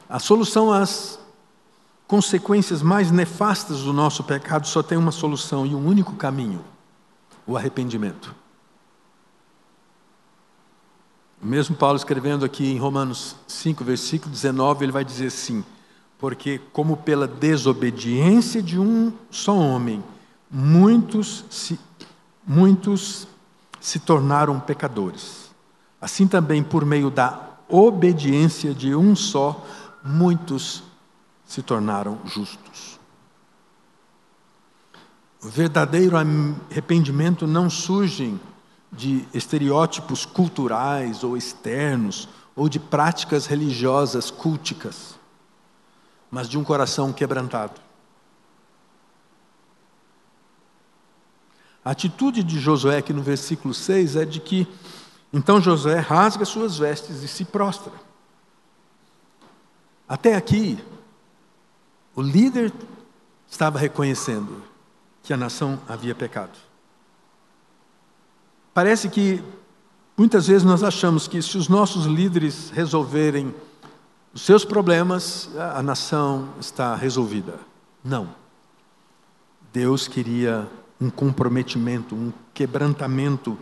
A 0.09 0.19
solução 0.19 0.73
às 0.73 1.21
consequências 2.07 2.81
mais 2.81 3.11
nefastas 3.11 3.83
do 3.83 3.93
nosso 3.93 4.25
pecado 4.25 4.67
só 4.67 4.83
tem 4.83 4.97
uma 4.97 5.13
solução 5.13 5.67
e 5.67 5.75
um 5.75 5.87
único 5.87 6.17
caminho: 6.17 6.65
o 7.47 7.59
arrependimento. 7.59 8.35
Mesmo 11.41 11.77
Paulo 11.77 11.97
escrevendo 11.97 12.45
aqui 12.45 12.67
em 12.67 12.79
Romanos 12.79 13.37
5, 13.47 13.85
versículo 13.85 14.31
19, 14.31 14.85
ele 14.85 14.93
vai 14.93 15.05
dizer 15.05 15.29
assim: 15.29 15.65
Porque, 16.19 16.61
como 16.73 16.97
pela 16.97 17.29
desobediência 17.29 18.61
de 18.61 18.79
um 18.79 19.13
só 19.31 19.57
homem, 19.57 20.03
muitos 20.51 21.45
se, 21.49 21.79
muitos 22.45 23.29
se 23.81 24.01
tornaram 24.01 24.59
pecadores. 24.59 25.51
Assim 26.01 26.27
também, 26.27 26.63
por 26.63 26.85
meio 26.85 27.11
da 27.11 27.41
obediência 27.69 28.75
de 28.75 28.95
um 28.95 29.15
só, 29.15 29.65
muitos 30.05 30.83
se 31.47 31.63
tornaram 31.63 32.19
justos. 32.25 32.99
O 35.43 35.49
verdadeiro 35.49 36.17
arrependimento 36.17 37.47
não 37.47 37.71
surge 37.71 38.37
de 38.91 39.27
estereótipos 39.35 40.25
culturais 40.25 41.23
ou 41.23 41.37
externos, 41.37 42.29
ou 42.57 42.69
de 42.69 42.81
práticas 42.81 43.47
religiosas 43.47 44.31
culticas, 44.31 45.19
mas 46.31 46.49
de 46.49 46.59
um 46.59 46.65
coração 46.65 47.13
quebrantado. 47.13 47.81
A 51.85 51.93
atitude 51.93 52.43
de 52.43 52.59
Josué 52.59 52.99
aqui 52.99 53.13
no 53.13 53.23
versículo 53.23 53.73
6 53.73 54.17
é 54.17 54.25
de 54.25 54.41
que 54.41 54.67
então 55.33 55.61
Josué 55.61 55.99
rasga 55.99 56.45
suas 56.45 56.79
vestes 56.79 57.23
e 57.23 57.29
se 57.29 57.45
prostra. 57.45 57.93
Até 60.09 60.35
aqui, 60.35 60.79
O 62.19 62.21
líder 62.21 62.73
estava 63.49 63.79
reconhecendo 63.79 64.61
que 65.23 65.33
a 65.33 65.37
nação 65.37 65.81
havia 65.87 66.17
pecado. 66.17 66.68
Parece 68.79 69.09
que 69.09 69.43
muitas 70.17 70.47
vezes 70.47 70.63
nós 70.63 70.85
achamos 70.85 71.27
que 71.27 71.43
se 71.43 71.59
os 71.59 71.69
nossos 71.69 72.07
líderes 72.07 72.71
resolverem 72.71 73.53
os 74.33 74.43
seus 74.43 74.65
problemas, 74.65 75.51
a 75.75 75.83
nação 75.83 76.51
está 76.61 76.95
resolvida. 76.95 77.59
Não. 78.05 78.29
Deus 79.73 80.07
queria 80.07 80.71
um 81.01 81.11
comprometimento, 81.11 82.15
um 82.15 82.33
quebrantamento 82.55 83.59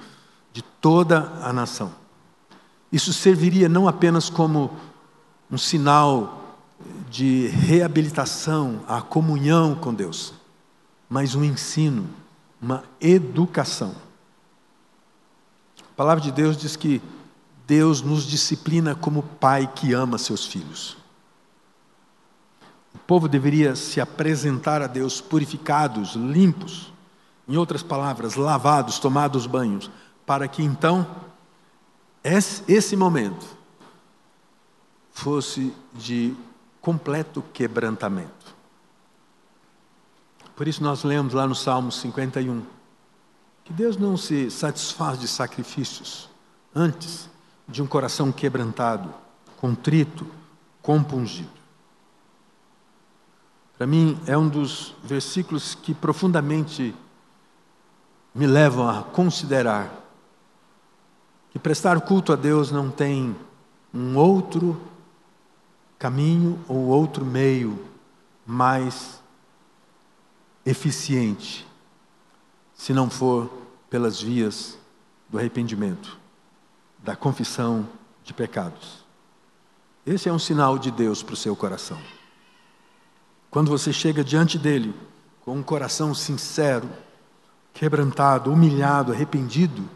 de 0.52 0.60
toda 0.60 1.32
a 1.42 1.50
nação. 1.50 1.94
Isso 2.92 3.10
serviria 3.10 3.70
não 3.70 3.88
apenas 3.88 4.28
como 4.28 4.70
um 5.50 5.56
sinal 5.56 6.58
de 7.08 7.46
reabilitação, 7.46 8.82
a 8.86 9.00
comunhão 9.00 9.74
com 9.74 9.94
Deus, 9.94 10.34
mas 11.08 11.34
um 11.34 11.42
ensino, 11.42 12.06
uma 12.60 12.84
educação. 13.00 14.04
A 15.96 16.04
palavra 16.04 16.22
de 16.22 16.30
Deus 16.30 16.58
diz 16.58 16.76
que 16.76 17.00
Deus 17.66 18.02
nos 18.02 18.24
disciplina 18.26 18.94
como 18.94 19.22
pai 19.22 19.66
que 19.66 19.94
ama 19.94 20.18
seus 20.18 20.44
filhos. 20.44 20.94
O 22.94 22.98
povo 22.98 23.26
deveria 23.26 23.74
se 23.74 23.98
apresentar 23.98 24.82
a 24.82 24.86
Deus 24.86 25.22
purificados, 25.22 26.14
limpos, 26.14 26.92
em 27.48 27.56
outras 27.56 27.82
palavras, 27.82 28.34
lavados, 28.34 28.98
tomados 28.98 29.46
banhos, 29.46 29.90
para 30.26 30.46
que 30.46 30.62
então 30.62 31.06
esse 32.22 32.94
momento 32.94 33.46
fosse 35.12 35.72
de 35.94 36.36
completo 36.78 37.42
quebrantamento. 37.54 38.54
Por 40.54 40.68
isso 40.68 40.82
nós 40.82 41.04
lemos 41.04 41.32
lá 41.32 41.46
no 41.46 41.54
Salmo 41.54 41.90
51 41.90 42.75
que 43.66 43.72
Deus 43.72 43.96
não 43.96 44.16
se 44.16 44.48
satisfaz 44.48 45.18
de 45.18 45.26
sacrifícios, 45.26 46.30
antes 46.72 47.28
de 47.66 47.82
um 47.82 47.86
coração 47.86 48.30
quebrantado, 48.30 49.12
contrito, 49.56 50.24
compungido. 50.80 51.50
Para 53.76 53.84
mim 53.84 54.16
é 54.24 54.38
um 54.38 54.48
dos 54.48 54.94
versículos 55.02 55.74
que 55.74 55.92
profundamente 55.92 56.94
me 58.32 58.46
levam 58.46 58.88
a 58.88 59.02
considerar 59.02 59.92
que 61.50 61.58
prestar 61.58 62.00
culto 62.02 62.32
a 62.32 62.36
Deus 62.36 62.70
não 62.70 62.88
tem 62.88 63.34
um 63.92 64.16
outro 64.16 64.80
caminho 65.98 66.56
ou 66.68 66.86
outro 66.86 67.24
meio 67.24 67.84
mais 68.46 69.20
eficiente, 70.64 71.66
se 72.76 72.92
não 72.92 73.08
for 73.10 73.50
pelas 73.88 74.20
vias 74.20 74.78
do 75.28 75.38
arrependimento, 75.38 76.18
da 76.98 77.16
confissão 77.16 77.88
de 78.22 78.32
pecados. 78.34 79.04
Esse 80.04 80.28
é 80.28 80.32
um 80.32 80.38
sinal 80.38 80.78
de 80.78 80.90
Deus 80.90 81.22
para 81.22 81.34
o 81.34 81.36
seu 81.36 81.56
coração. 81.56 81.98
Quando 83.50 83.70
você 83.70 83.92
chega 83.92 84.22
diante 84.22 84.58
dele 84.58 84.94
com 85.44 85.56
um 85.56 85.62
coração 85.62 86.14
sincero, 86.14 86.88
quebrantado, 87.72 88.52
humilhado, 88.52 89.12
arrependido, 89.12 89.88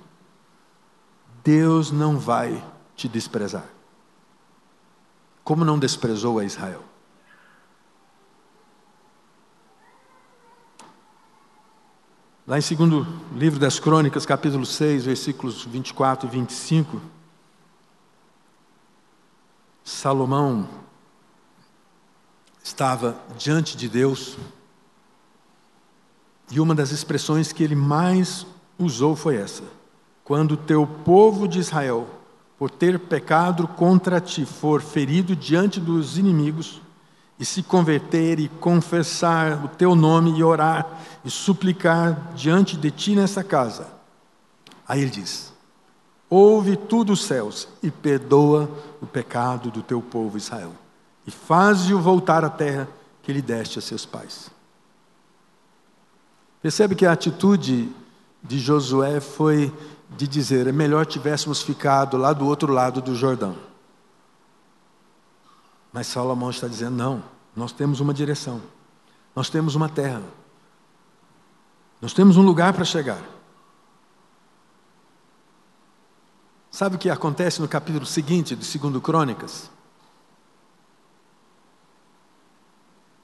Deus 1.45 1.93
não 1.93 2.19
vai 2.19 2.65
te 2.97 3.09
desprezar. 3.09 3.69
Como 5.45 5.65
não 5.65 5.79
desprezou 5.79 6.39
a 6.39 6.45
Israel? 6.45 6.90
Lá 12.51 12.59
em 12.59 12.63
segundo 12.63 13.07
livro 13.33 13.61
das 13.61 13.79
Crônicas, 13.79 14.27
capítulo 14.27 14.67
6, 14.67 15.05
versículos 15.05 15.65
24 15.65 16.27
e 16.27 16.31
25, 16.33 17.01
Salomão 19.85 20.69
estava 22.61 23.17
diante 23.39 23.77
de 23.77 23.89
Deus 23.89 24.37
e 26.51 26.59
uma 26.59 26.75
das 26.75 26.91
expressões 26.91 27.53
que 27.53 27.63
ele 27.63 27.77
mais 27.77 28.45
usou 28.77 29.15
foi 29.15 29.37
essa: 29.37 29.63
quando 30.25 30.57
teu 30.57 30.85
povo 30.85 31.47
de 31.47 31.61
Israel, 31.61 32.09
por 32.59 32.69
ter 32.69 32.99
pecado 32.99 33.69
contra 33.69 34.21
ti, 34.21 34.45
for 34.45 34.83
ferido 34.83 35.37
diante 35.37 35.79
dos 35.79 36.19
inimigos, 36.19 36.83
e 37.41 37.45
se 37.47 37.63
converter 37.63 38.39
e 38.39 38.49
confessar 38.49 39.65
o 39.65 39.69
teu 39.69 39.95
nome 39.97 40.39
e 40.39 40.45
orar 40.45 41.01
e 41.25 41.31
suplicar 41.31 42.35
diante 42.35 42.77
de 42.77 42.91
ti 42.91 43.17
nessa 43.17 43.43
casa. 43.43 43.89
Aí 44.87 45.01
ele 45.01 45.11
diz: 45.11 45.51
Ouve 46.29 46.77
tudo 46.77 47.15
os 47.15 47.25
céus 47.25 47.67
e 47.83 47.91
perdoa 47.91 48.71
o 49.01 49.07
pecado 49.07 49.71
do 49.71 49.83
teu 49.83 50.03
povo 50.03 50.37
Israel, 50.37 50.73
e 51.27 51.31
faze-o 51.31 51.99
voltar 51.99 52.45
à 52.45 52.51
terra 52.51 52.87
que 53.23 53.33
lhe 53.33 53.41
deste 53.41 53.79
a 53.79 53.83
seus 53.83 54.05
pais. 54.05 54.51
Percebe 56.61 56.95
que 56.95 57.07
a 57.07 57.13
atitude 57.13 57.91
de 58.43 58.59
Josué 58.59 59.19
foi 59.19 59.73
de 60.11 60.29
dizer: 60.29 60.67
é 60.67 60.73
melhor 60.73 61.07
tivéssemos 61.07 61.63
ficado 61.63 62.19
lá 62.19 62.35
do 62.35 62.47
outro 62.47 62.71
lado 62.71 63.01
do 63.01 63.15
Jordão. 63.15 63.70
Mas 65.93 66.07
Salomão 66.07 66.51
está 66.51 66.69
dizendo: 66.69 66.97
não, 66.97 67.23
nós 67.55 67.73
temos 67.73 68.01
uma 68.01 68.15
direção, 68.15 68.61
nós 69.35 69.51
temos 69.51 69.75
uma 69.75 69.89
terra, 69.89 70.23
nós 72.01 72.13
temos 72.13 72.37
um 72.37 72.43
lugar 72.43 72.73
para 72.73 72.85
chegar. 72.85 73.23
Sabe 76.71 76.97
o 76.97 76.99
que 76.99 77.11
acontece 77.11 77.61
no 77.61 77.67
capítulo 77.67 78.07
seguinte 78.07 78.55
de 78.55 78.79
2 78.79 79.03
Crônicas? 79.03 79.71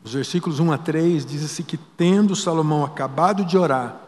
Os 0.02 0.12
versículos 0.12 0.60
1 0.60 0.72
a 0.72 0.78
3 0.78 1.24
diz-se 1.24 1.62
que, 1.62 1.76
tendo 1.76 2.36
Salomão 2.36 2.84
acabado 2.84 3.44
de 3.44 3.56
orar, 3.56 4.00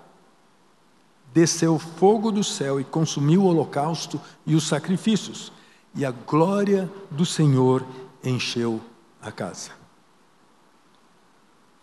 desceu 1.33 1.79
fogo 1.79 2.31
do 2.31 2.45
céu 2.45 2.81
e 2.81 2.85
consumiu 2.85 3.43
o 3.43 3.47
holocausto 3.47 4.21
e 4.45 4.55
os 4.55 4.67
sacrifícios, 4.67 5.53
e 5.95 6.05
a 6.05 6.11
glória 6.11 6.91
do 7.11 7.25
Senhor 7.25 7.85
encheu 8.29 8.81
a 9.21 9.33
casa. 9.33 9.71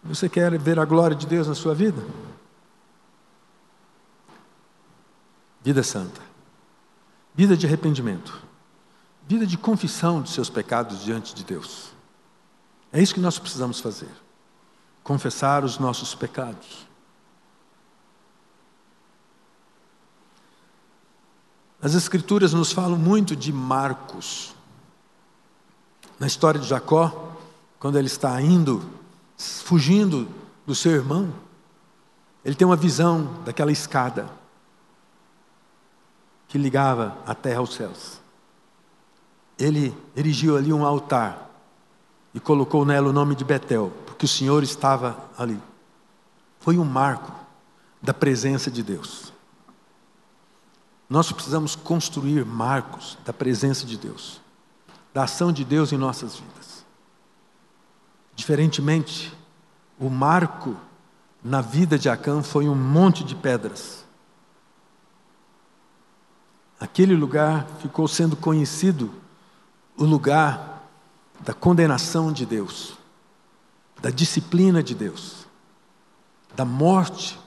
Você 0.04 0.30
quer 0.30 0.58
ver 0.60 0.80
a 0.80 0.86
glória 0.86 1.16
de 1.16 1.26
Deus 1.26 1.48
na 1.48 1.56
sua 1.56 1.74
vida? 1.74 2.06
Vida 5.64 5.82
santa, 5.82 6.22
vida 7.34 7.58
de 7.58 7.66
arrependimento, 7.66 8.40
vida 9.28 9.48
de 9.48 9.58
confissão 9.58 10.22
de 10.22 10.30
seus 10.30 10.50
pecados 10.50 11.04
diante 11.04 11.34
de 11.34 11.44
Deus. 11.44 11.90
É 12.94 13.02
isso 13.02 13.14
que 13.14 13.20
nós 13.20 13.40
precisamos 13.40 13.80
fazer. 13.80 14.12
Confessar 15.04 15.64
os 15.64 15.80
nossos 15.80 16.14
pecados. 16.16 16.86
As 21.82 21.94
Escrituras 21.94 22.54
nos 22.54 22.72
falam 22.72 22.98
muito 22.98 23.36
de 23.36 23.52
Marcos. 23.52 24.55
Na 26.20 26.28
história 26.28 26.60
de 26.60 26.68
Jacó, 26.68 27.34
quando 27.80 27.98
ele 27.98 28.08
está 28.08 28.42
indo, 28.42 28.84
fugindo 29.38 30.28
do 30.66 30.74
seu 30.74 30.92
irmão, 30.92 31.34
ele 32.44 32.56
tem 32.56 32.66
uma 32.66 32.76
visão 32.76 33.42
daquela 33.44 33.72
escada 33.72 34.30
que 36.48 36.58
ligava 36.58 37.18
a 37.26 37.34
terra 37.34 37.60
aos 37.60 37.74
céus. 37.74 38.22
Ele 39.58 39.96
erigiu 40.16 40.56
ali 40.56 40.72
um 40.72 40.86
altar 40.86 41.50
e 42.34 42.40
colocou 42.40 42.86
nela 42.86 43.10
o 43.10 43.14
nome 43.14 43.36
de 43.36 43.44
Betel, 43.44 43.92
porque 44.06 44.26
o 44.26 44.30
Senhor 44.30 44.62
estava 44.64 45.18
ali. 45.38 45.60
Foi 46.60 46.78
um 46.78 46.86
marco 46.86 47.32
da 48.02 48.14
presença 48.14 48.70
de 48.70 48.84
Deus. 48.84 49.34
Nós 51.10 51.32
precisamos 51.32 51.76
construir 51.76 52.46
marcos 52.46 53.18
da 53.26 53.32
presença 53.32 53.86
de 53.86 53.98
Deus, 53.98 54.42
da 55.16 55.24
ação 55.24 55.50
de 55.50 55.64
Deus 55.64 55.94
em 55.94 55.98
nossas 55.98 56.36
vidas. 56.36 56.86
Diferentemente, 58.36 59.34
o 59.98 60.10
marco 60.10 60.76
na 61.42 61.62
vida 61.62 61.98
de 61.98 62.10
Acã 62.10 62.44
foi 62.44 62.68
um 62.68 62.76
monte 62.76 63.24
de 63.24 63.34
pedras. 63.34 64.04
Aquele 66.78 67.16
lugar 67.16 67.66
ficou 67.80 68.10
sendo 68.10 68.36
conhecido 68.36 69.10
o 69.96 70.04
lugar 70.04 70.84
da 71.40 71.54
condenação 71.54 72.30
de 72.30 72.46
Deus, 72.46 72.98
da 74.02 74.10
disciplina 74.10 74.84
de 74.84 74.94
Deus, 74.94 75.46
da 76.54 76.66
morte 76.66 77.40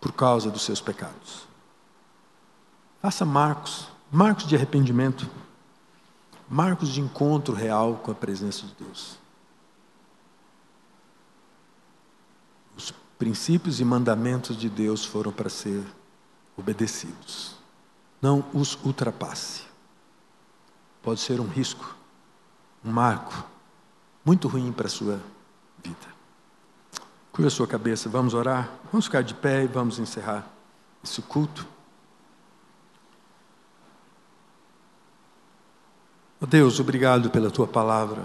por 0.00 0.10
causa 0.10 0.50
dos 0.50 0.62
seus 0.62 0.80
pecados. 0.80 1.46
Faça 3.00 3.24
marcos, 3.24 3.86
marcos 4.10 4.48
de 4.48 4.56
arrependimento, 4.56 5.30
marcos 6.48 6.88
de 6.88 7.00
encontro 7.00 7.54
real 7.54 7.96
com 7.96 8.10
a 8.10 8.14
presença 8.14 8.66
de 8.66 8.74
Deus. 8.74 9.18
princípios 13.18 13.80
e 13.80 13.84
mandamentos 13.84 14.56
de 14.56 14.68
Deus 14.70 15.04
foram 15.04 15.32
para 15.32 15.50
ser 15.50 15.82
obedecidos. 16.56 17.56
Não 18.22 18.44
os 18.54 18.78
ultrapasse. 18.84 19.64
Pode 21.02 21.20
ser 21.20 21.40
um 21.40 21.46
risco, 21.46 21.96
um 22.84 22.92
marco 22.92 23.44
muito 24.24 24.46
ruim 24.46 24.72
para 24.72 24.86
a 24.86 24.90
sua 24.90 25.20
vida. 25.82 26.18
Curva 27.32 27.48
a 27.48 27.50
sua 27.50 27.66
cabeça, 27.66 28.08
vamos 28.08 28.34
orar, 28.34 28.70
vamos 28.92 29.06
ficar 29.06 29.22
de 29.22 29.34
pé 29.34 29.64
e 29.64 29.66
vamos 29.66 29.98
encerrar 29.98 30.46
esse 31.02 31.22
culto. 31.22 31.66
Oh 36.40 36.46
Deus, 36.46 36.78
obrigado 36.78 37.30
pela 37.30 37.50
tua 37.50 37.66
palavra. 37.66 38.22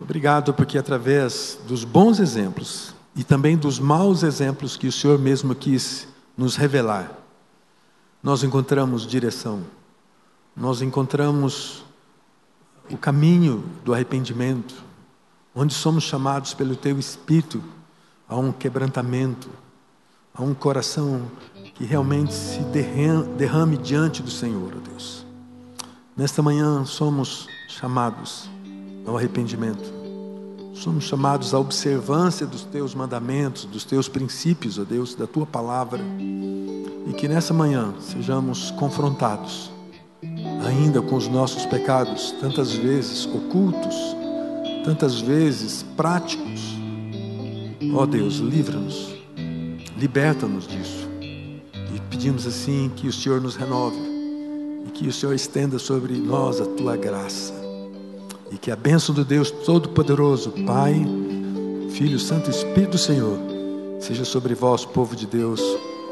Obrigado 0.00 0.54
porque 0.54 0.78
através 0.78 1.58
dos 1.66 1.84
bons 1.84 2.18
exemplos 2.18 2.94
e 3.14 3.22
também 3.22 3.58
dos 3.58 3.78
maus 3.78 4.22
exemplos 4.22 4.76
que 4.76 4.86
o 4.86 4.92
Senhor 4.92 5.18
mesmo 5.18 5.54
quis 5.54 6.08
nos 6.36 6.56
revelar, 6.56 7.12
nós 8.22 8.42
encontramos 8.42 9.06
direção, 9.06 9.62
nós 10.56 10.80
encontramos 10.80 11.84
o 12.90 12.96
caminho 12.96 13.62
do 13.84 13.92
arrependimento, 13.92 14.74
onde 15.54 15.74
somos 15.74 16.04
chamados 16.04 16.54
pelo 16.54 16.74
Teu 16.74 16.98
Espírito 16.98 17.62
a 18.26 18.36
um 18.36 18.50
quebrantamento, 18.50 19.50
a 20.34 20.42
um 20.42 20.54
coração 20.54 21.30
que 21.74 21.84
realmente 21.84 22.32
se 22.32 22.60
derrame 23.36 23.76
diante 23.76 24.22
do 24.22 24.30
Senhor, 24.30 24.72
ó 24.74 24.80
Deus. 24.88 25.33
Nesta 26.16 26.40
manhã 26.40 26.84
somos 26.84 27.48
chamados 27.66 28.48
ao 29.04 29.16
arrependimento. 29.16 29.92
Somos 30.72 31.04
chamados 31.04 31.52
à 31.52 31.58
observância 31.58 32.46
dos 32.46 32.62
teus 32.62 32.94
mandamentos, 32.94 33.64
dos 33.64 33.84
teus 33.84 34.08
princípios, 34.08 34.78
ó 34.78 34.84
Deus, 34.84 35.16
da 35.16 35.26
tua 35.26 35.44
palavra. 35.44 36.00
E 37.08 37.12
que 37.14 37.26
nessa 37.26 37.52
manhã 37.52 37.92
sejamos 37.98 38.70
confrontados 38.72 39.72
ainda 40.64 41.02
com 41.02 41.16
os 41.16 41.26
nossos 41.26 41.66
pecados, 41.66 42.30
tantas 42.40 42.72
vezes 42.72 43.26
ocultos, 43.26 43.96
tantas 44.84 45.20
vezes 45.20 45.84
práticos. 45.96 46.76
Ó 47.92 48.06
Deus, 48.06 48.36
livra-nos, 48.36 49.16
liberta-nos 49.98 50.68
disso. 50.68 51.08
E 51.92 52.00
pedimos 52.08 52.46
assim 52.46 52.88
que 52.94 53.08
o 53.08 53.12
Senhor 53.12 53.40
nos 53.40 53.56
renove 53.56 54.13
que 54.94 55.08
o 55.08 55.12
Senhor 55.12 55.34
estenda 55.34 55.78
sobre 55.78 56.14
nós 56.14 56.60
a 56.60 56.66
tua 56.66 56.96
graça. 56.96 57.52
E 58.50 58.56
que 58.56 58.70
a 58.70 58.76
bênção 58.76 59.14
do 59.14 59.24
Deus 59.24 59.50
Todo-Poderoso, 59.50 60.52
Pai, 60.64 60.94
Filho, 61.90 62.18
Santo 62.18 62.48
Espírito 62.48 62.92
do 62.92 62.98
Senhor, 62.98 63.38
seja 64.00 64.24
sobre 64.24 64.54
vós, 64.54 64.84
povo 64.84 65.16
de 65.16 65.26
Deus, 65.26 65.60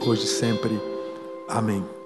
hoje 0.05 0.25
e 0.25 0.29
sempre. 0.29 0.81
Amém. 1.49 2.01